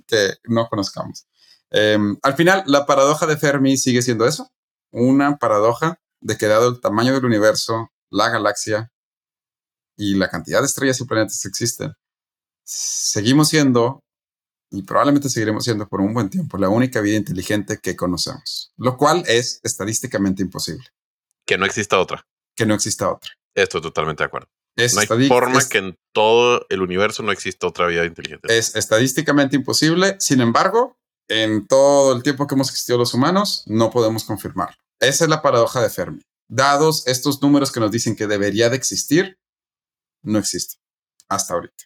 [0.08, 1.26] Que no conozcamos.
[1.72, 4.52] Em, al final, la paradoja de Fermi sigue siendo eso.
[4.92, 8.92] Una paradoja de que dado el tamaño del universo, la galaxia
[9.98, 11.94] y la cantidad de estrellas y planetas que existen,
[12.64, 14.04] seguimos siendo
[14.72, 18.98] y probablemente seguiremos siendo por un buen tiempo la única vida inteligente que conocemos, lo
[18.98, 20.86] cual es estadísticamente imposible.
[21.46, 22.26] Que no exista otra.
[22.56, 23.32] Que no exista otra.
[23.56, 24.48] Estoy totalmente de acuerdo.
[24.78, 28.56] no hay forma que en todo el universo no exista otra vida inteligente.
[28.56, 30.16] Es estadísticamente imposible.
[30.20, 34.76] Sin embargo, en todo el tiempo que hemos existido los humanos, no podemos confirmarlo.
[35.00, 36.22] Esa es la paradoja de Fermi.
[36.48, 39.38] Dados estos números que nos dicen que debería de existir,
[40.22, 40.76] no existe
[41.30, 41.86] hasta ahorita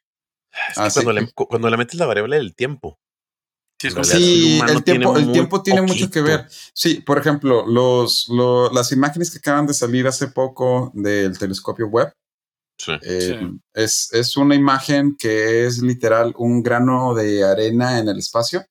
[0.76, 2.99] cuando, le, cuando, le, metes la variable del tiempo.
[3.80, 6.47] Sí, el, tiempo, tiene, el tiempo tiene mucho que ver.
[6.73, 8.28] Sí, por ejemplo, los,
[8.73, 12.11] las imágenes que acaban de salir hace poco del telescopio web.
[13.01, 18.63] Eh, es, es, una imagen que es literal un grano de arena en el espacio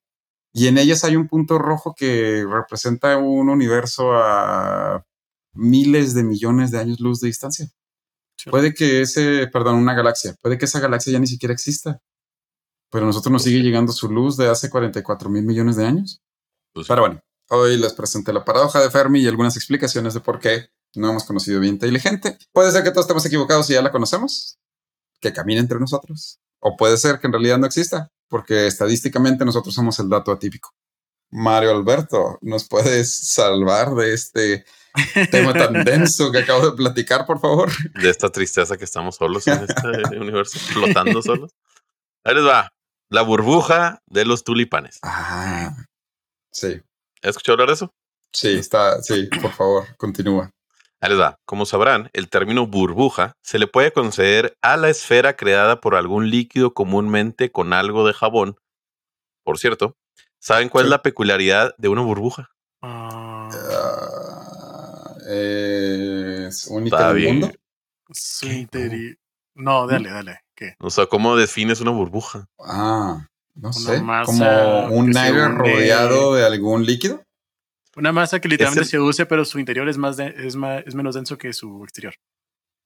[0.56, 5.04] y en ellas hay un punto rojo que representa un universo a
[5.52, 7.68] miles de millones de años luz de distancia.
[8.50, 12.00] Puede que ese, perdón, una galaxia, puede que esa galaxia ya ni siquiera exista,
[12.90, 16.22] pero a nosotros nos sigue llegando su luz de hace 44 mil millones de años.
[16.72, 17.20] Pues pero bueno,
[17.50, 21.24] hoy les presenté la paradoja de Fermi y algunas explicaciones de por qué no hemos
[21.24, 22.38] conocido bien inteligente.
[22.52, 24.58] Puede ser que todos estemos equivocados y ya la conocemos,
[25.20, 26.40] que camine entre nosotros.
[26.60, 30.74] O puede ser que en realidad no exista, porque estadísticamente nosotros somos el dato atípico.
[31.30, 34.64] Mario Alberto, ¿nos puedes salvar de este
[35.30, 37.70] tema tan denso que acabo de platicar, por favor.
[38.00, 41.52] De esta tristeza que estamos solos en este universo, flotando solos.
[42.24, 42.75] Ahí les va.
[43.08, 44.98] La burbuja de los tulipanes.
[45.02, 45.74] Ah,
[46.50, 46.80] sí.
[47.22, 47.94] ¿Has escuchado hablar de eso?
[48.32, 50.50] Sí, está, sí, por favor, continúa.
[51.00, 51.38] Ahí les va.
[51.44, 56.30] Como sabrán, el término burbuja se le puede conceder a la esfera creada por algún
[56.30, 58.56] líquido comúnmente con algo de jabón.
[59.44, 59.96] Por cierto,
[60.38, 62.50] ¿saben cuál es la peculiaridad de una burbuja?
[62.82, 63.50] Ah.
[65.28, 67.52] ¿Es única en el mundo?
[69.54, 70.45] No, dale, dale.
[70.56, 70.74] ¿Qué?
[70.80, 72.48] O sea, ¿cómo defines una burbuja?
[72.58, 74.02] Ah, no sé.
[74.24, 77.22] Como un aire rodeado de algún líquido.
[77.94, 81.14] Una masa que literalmente se use, pero su interior es más, es más es menos
[81.14, 82.14] denso que su exterior.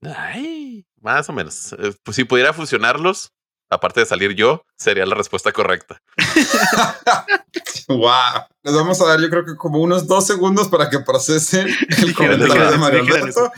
[0.03, 1.73] Ay, más o menos.
[1.75, 3.33] Eh, pues si pudiera fusionarlos,
[3.71, 6.01] aparte de salir yo, sería la respuesta correcta.
[7.89, 8.47] wow.
[8.63, 11.69] Les vamos a dar, yo creo que como unos dos segundos para que procesen
[11.99, 13.53] el comentario de Mario Alberto.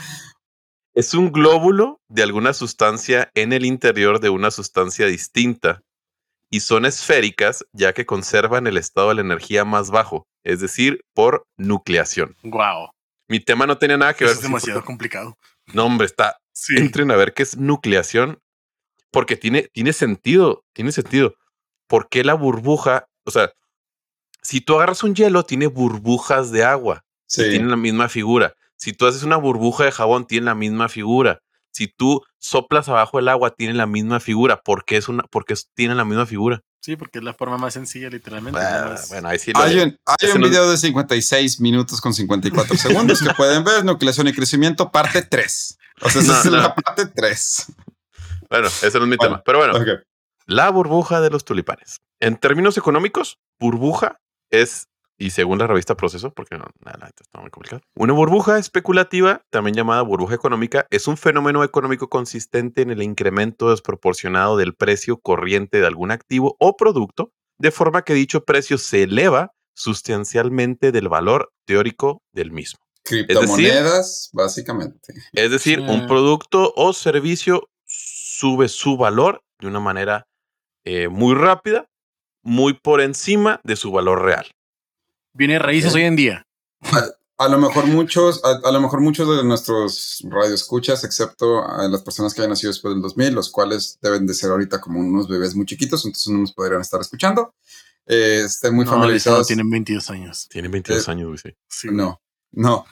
[0.95, 5.83] Es un glóbulo de alguna sustancia en el interior de una sustancia distinta
[6.51, 11.03] y son esféricas ya que conservan el estado de la energía más bajo, es decir,
[11.15, 12.37] por nucleación.
[12.43, 12.91] Wow.
[13.27, 14.35] Mi tema no tenía nada que ver.
[14.35, 15.39] Es demasiado complicado.
[15.73, 16.37] No, hombre, está.
[16.77, 18.39] Entren a ver qué es nucleación
[19.11, 21.37] porque tiene, tiene sentido, tiene sentido.
[21.87, 23.09] ¿Por qué la burbuja?
[23.25, 23.51] O sea,
[24.43, 27.03] si tú agarras un hielo, tiene burbujas de agua.
[27.27, 27.49] Sí.
[27.49, 28.55] Tiene la misma figura.
[28.83, 31.39] Si tú haces una burbuja de jabón, tiene la misma figura.
[31.71, 34.61] Si tú soplas abajo el agua, tiene la misma figura.
[34.61, 36.63] ¿Por qué, es una, porque tiene la misma figura?
[36.81, 38.59] Sí, porque es la forma más sencilla, literalmente.
[39.09, 43.33] Bueno, ahí sí hay un, hay un video de 56 minutos con 54 segundos que
[43.35, 45.79] pueden ver, nucleación y crecimiento, parte 3.
[46.01, 47.67] O sea, esa es la parte 3.
[48.51, 49.45] Bueno, ese no es mi tema.
[49.47, 49.75] Pero bueno,
[50.47, 52.01] la burbuja de los tulipanes.
[52.19, 54.19] En términos económicos, burbuja
[54.51, 54.89] es,
[55.23, 59.77] y según la revista Proceso, porque no, nada, está muy complicado, una burbuja especulativa, también
[59.77, 65.79] llamada burbuja económica, es un fenómeno económico consistente en el incremento desproporcionado del precio corriente
[65.79, 71.53] de algún activo o producto, de forma que dicho precio se eleva sustancialmente del valor
[71.67, 72.81] teórico del mismo.
[73.05, 75.15] Criptomonedas, básicamente.
[75.33, 80.27] Es decir, un producto o servicio sube su valor de una manera
[80.85, 81.87] eh, muy rápida,
[82.43, 84.47] muy por encima de su valor real.
[85.35, 86.47] Viene raíces hoy en día.
[87.39, 92.35] A lo mejor muchos, a, lo mejor muchos de nuestros radioescuchas, excepto a las personas
[92.35, 95.57] que hayan nacido después del 2000, los cuales deben de ser ahorita como unos bebés
[95.57, 97.55] muy chiquitos, entonces no nos podrían estar escuchando.
[98.07, 99.47] Eh, estén muy familiarizados.
[99.47, 100.49] Tienen 22 años.
[100.49, 101.57] Tienen 22 años, güey.
[101.69, 101.89] Sí.
[101.91, 102.21] No,
[102.53, 102.87] no.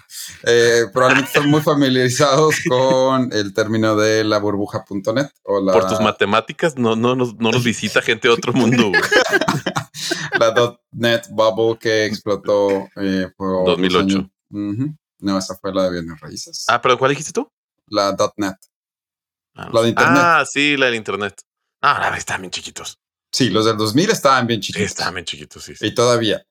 [0.45, 6.77] Eh, probablemente están muy familiarizados con el término de la burbuja.net o Por tus matemáticas
[6.77, 8.91] no, no, nos, no nos visita gente de otro mundo.
[10.39, 14.31] la .net bubble que explotó eh, por 2008.
[15.21, 16.65] No, esa fue la de bienes raíces.
[16.69, 17.51] Ah, pero ¿cuál dijiste tú?
[17.89, 18.55] La .net.
[19.55, 20.23] Ah, la de internet.
[20.25, 21.43] Ah, sí, la de internet.
[21.83, 22.99] Ah, la estaban bien chiquitos.
[23.33, 24.87] Sí, los del 2000 estaban bien chiquitos.
[24.87, 26.45] estaban bien chiquitos, sí, Y todavía.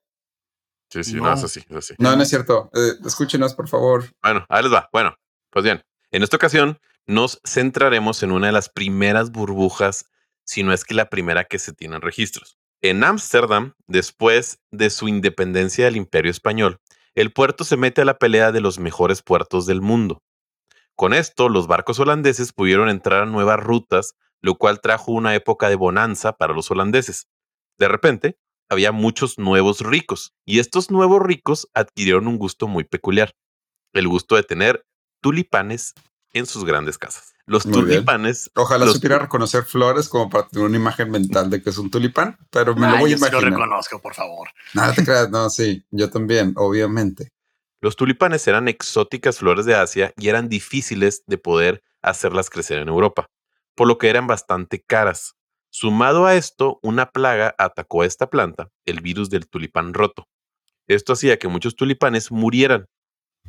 [0.90, 1.94] Sí, sí, no, es así, es así.
[2.00, 2.70] No, no es cierto.
[2.74, 4.06] Eh, escúchenos, por favor.
[4.24, 4.90] Bueno, ahí les va.
[4.92, 5.16] Bueno,
[5.52, 5.84] pues bien.
[6.12, 10.06] En esta ocasión nos centraremos en una de las primeras burbujas,
[10.44, 12.58] si no es que la primera que se tienen registros.
[12.82, 16.80] En Ámsterdam, después de su independencia del Imperio Español,
[17.14, 20.24] el puerto se mete a la pelea de los mejores puertos del mundo.
[20.96, 25.70] Con esto, los barcos holandeses pudieron entrar a nuevas rutas, lo cual trajo una época
[25.70, 27.28] de bonanza para los holandeses.
[27.78, 28.38] De repente,
[28.70, 33.34] había muchos nuevos ricos, y estos nuevos ricos adquirieron un gusto muy peculiar,
[33.94, 34.86] el gusto de tener
[35.22, 35.94] tulipanes
[36.34, 37.34] en sus grandes casas.
[37.46, 38.52] Los tulipanes.
[38.54, 42.38] Ojalá supiera reconocer flores como para tener una imagen mental de que es un tulipán,
[42.52, 43.42] pero me lo voy a imaginar.
[43.42, 44.50] lo reconozco, por favor.
[44.76, 47.32] Nada te creas, no, sí, yo también, obviamente.
[47.82, 52.88] Los tulipanes eran exóticas flores de Asia y eran difíciles de poder hacerlas crecer en
[52.88, 53.32] Europa,
[53.74, 55.36] por lo que eran bastante caras.
[55.72, 60.28] Sumado a esto, una plaga atacó a esta planta, el virus del tulipán roto.
[60.88, 62.88] Esto hacía que muchos tulipanes murieran.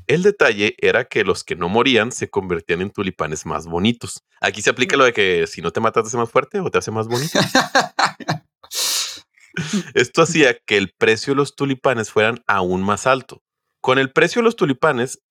[0.07, 4.23] El detalle era que los que no morían se convertían en tulipanes más bonitos.
[4.41, 6.71] Aquí se aplica lo de que si no te matas te hace más fuerte o
[6.71, 7.39] te hace más bonito.
[9.95, 13.43] Esto hacía que el precio de los tulipanes fueran aún más alto.
[13.81, 15.23] Con el precio de los tulipanes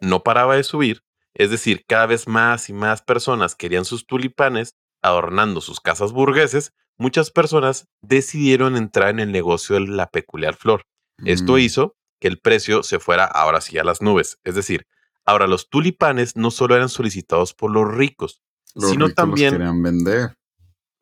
[0.00, 1.02] no paraba de subir,
[1.34, 4.74] es decir, cada vez más y más personas querían sus tulipanes
[5.06, 10.82] adornando sus casas burgueses, muchas personas decidieron entrar en el negocio de la peculiar flor.
[11.24, 11.58] Esto mm.
[11.58, 14.38] hizo que el precio se fuera ahora sí a las nubes.
[14.44, 14.86] Es decir,
[15.24, 19.52] ahora los tulipanes no solo eran solicitados por los ricos, sino también...
[19.52, 20.34] querían vender.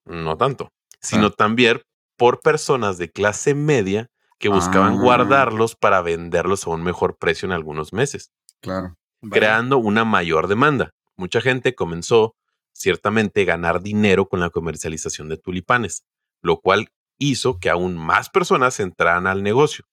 [0.05, 1.35] No tanto, sino ah.
[1.37, 1.81] también
[2.17, 5.01] por personas de clase media que buscaban ah.
[5.01, 8.33] guardarlos para venderlos a un mejor precio en algunos meses.
[8.61, 8.97] Claro.
[9.31, 10.93] Creando una mayor demanda.
[11.17, 12.35] Mucha gente comenzó
[12.75, 16.05] ciertamente ganar dinero con la comercialización de tulipanes,
[16.43, 19.87] lo cual hizo que aún más personas entraran al negocio.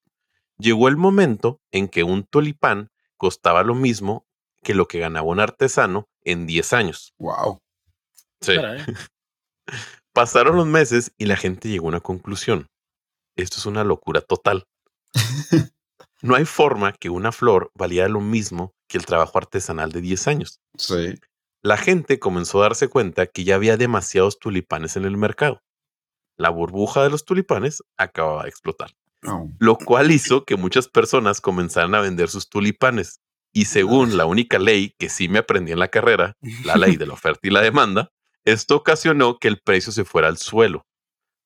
[0.58, 4.26] Llegó el momento en que un tulipán costaba lo mismo
[4.62, 7.14] que lo que ganaba un artesano en 10 años.
[7.18, 7.60] Wow.
[8.40, 8.54] Sí.
[10.12, 12.68] Pasaron los meses y la gente llegó a una conclusión.
[13.36, 14.66] Esto es una locura total.
[16.20, 20.28] no hay forma que una flor valiera lo mismo que el trabajo artesanal de 10
[20.28, 20.60] años.
[20.76, 21.14] Sí
[21.62, 25.62] la gente comenzó a darse cuenta que ya había demasiados tulipanes en el mercado.
[26.36, 28.90] La burbuja de los tulipanes acababa de explotar,
[29.58, 33.20] lo cual hizo que muchas personas comenzaran a vender sus tulipanes.
[33.52, 37.06] Y según la única ley que sí me aprendí en la carrera, la ley de
[37.06, 38.10] la oferta y la demanda,
[38.44, 40.84] esto ocasionó que el precio se fuera al suelo.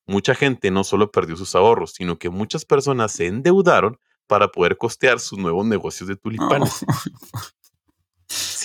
[0.07, 3.99] Mucha gente no solo perdió sus ahorros, sino que muchas personas se endeudaron
[4.29, 6.87] para poder costear sus nuevos negocios de tulipanes.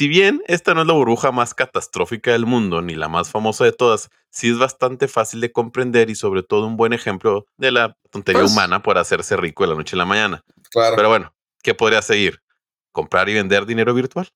[0.01, 3.65] Si bien esta no es la burbuja más catastrófica del mundo ni la más famosa
[3.65, 7.71] de todas, sí es bastante fácil de comprender y sobre todo un buen ejemplo de
[7.71, 10.43] la tontería pues humana por hacerse rico de la noche a la mañana.
[10.71, 10.95] Claro.
[10.95, 12.41] Pero bueno, ¿qué podría seguir?
[12.91, 14.27] ¿Comprar y vender dinero virtual?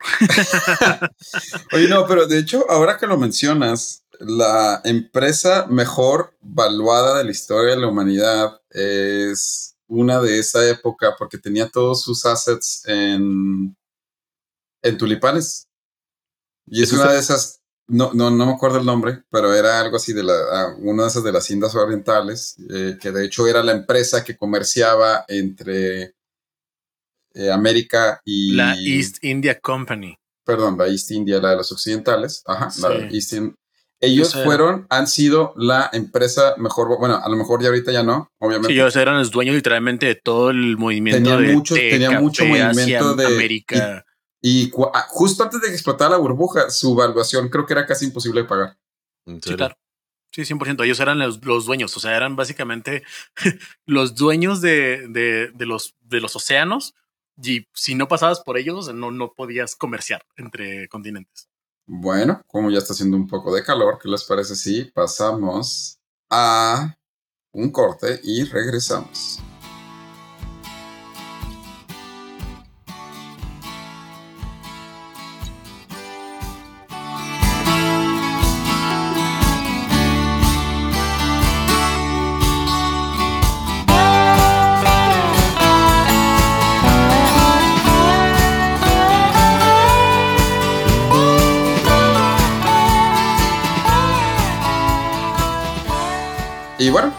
[1.72, 7.30] Oye, no, pero de hecho, ahora que lo mencionas, la empresa mejor valuada de la
[7.30, 13.74] historia de la humanidad es una de esa época porque tenía todos sus assets en
[14.86, 15.68] en tulipanes.
[16.66, 19.96] Y es una de esas, no, no, no me acuerdo el nombre, pero era algo
[19.96, 23.46] así de la, ah, una de esas de las Indias Orientales, eh, que de hecho
[23.46, 26.14] era la empresa que comerciaba entre
[27.34, 28.52] eh, América y...
[28.52, 30.16] La East India Company.
[30.44, 32.42] Perdón, la East India, la de los occidentales.
[32.46, 33.34] Ajá, la East
[34.00, 38.30] Ellos fueron, han sido la empresa mejor, bueno, a lo mejor ya ahorita ya no,
[38.38, 38.72] obviamente.
[38.72, 42.44] Sí, ellos eran los dueños literalmente de todo el movimiento tenía de mucho, tenía mucho
[42.44, 44.04] movimiento de América.
[44.48, 48.04] Y ah, justo antes de que explotara la burbuja, su valuación creo que era casi
[48.04, 48.78] imposible de pagar.
[49.42, 49.76] Sí, claro.
[50.30, 50.84] Sí, 100%.
[50.84, 53.02] Ellos eran los, dueños, o sea, eran básicamente
[53.86, 56.94] los dueños de, de, los, de los océanos
[57.42, 61.48] y si no pasabas por ellos, no, no podías comerciar entre continentes.
[61.84, 65.98] Bueno, como ya está haciendo un poco de calor, ¿qué les parece si pasamos
[66.30, 66.96] a
[67.50, 69.40] un corte y regresamos?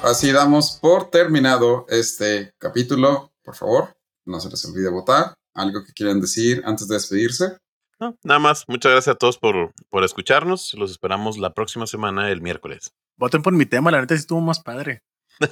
[0.07, 3.33] Así damos por terminado este capítulo.
[3.43, 5.33] Por favor, no se les olvide votar.
[5.53, 7.57] ¿Algo que quieran decir antes de despedirse?
[7.99, 8.65] No, nada más.
[8.67, 10.73] Muchas gracias a todos por, por escucharnos.
[10.75, 12.91] Los esperamos la próxima semana, el miércoles.
[13.17, 15.01] Voten por mi tema, la neta sí estuvo más padre.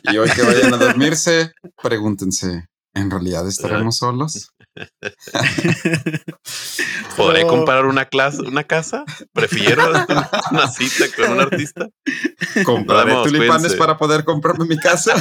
[0.04, 1.52] Y hoy que vayan a dormirse,
[1.82, 4.50] pregúntense, ¿en realidad estaremos solos?
[7.16, 9.04] ¿Podré comprar una, clase, una casa?
[9.32, 9.88] Prefiero
[10.52, 11.88] una cita con un artista.
[12.64, 15.14] ¿Compraré tulipanes para poder comprarme mi casa?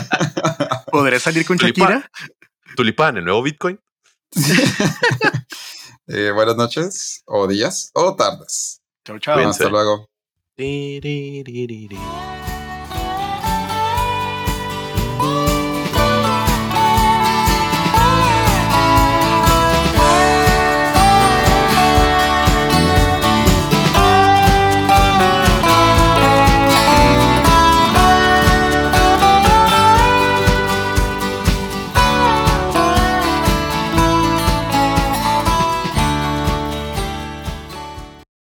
[0.90, 2.10] ¿Podré salir con Shakira?
[2.76, 3.78] Tulipán, el nuevo Bitcoin.
[6.06, 8.82] Eh, buenas noches, o días, o tardes.
[9.06, 9.38] Chao, chao.
[9.38, 10.10] Hasta luego.
[10.54, 11.88] Di, di, di,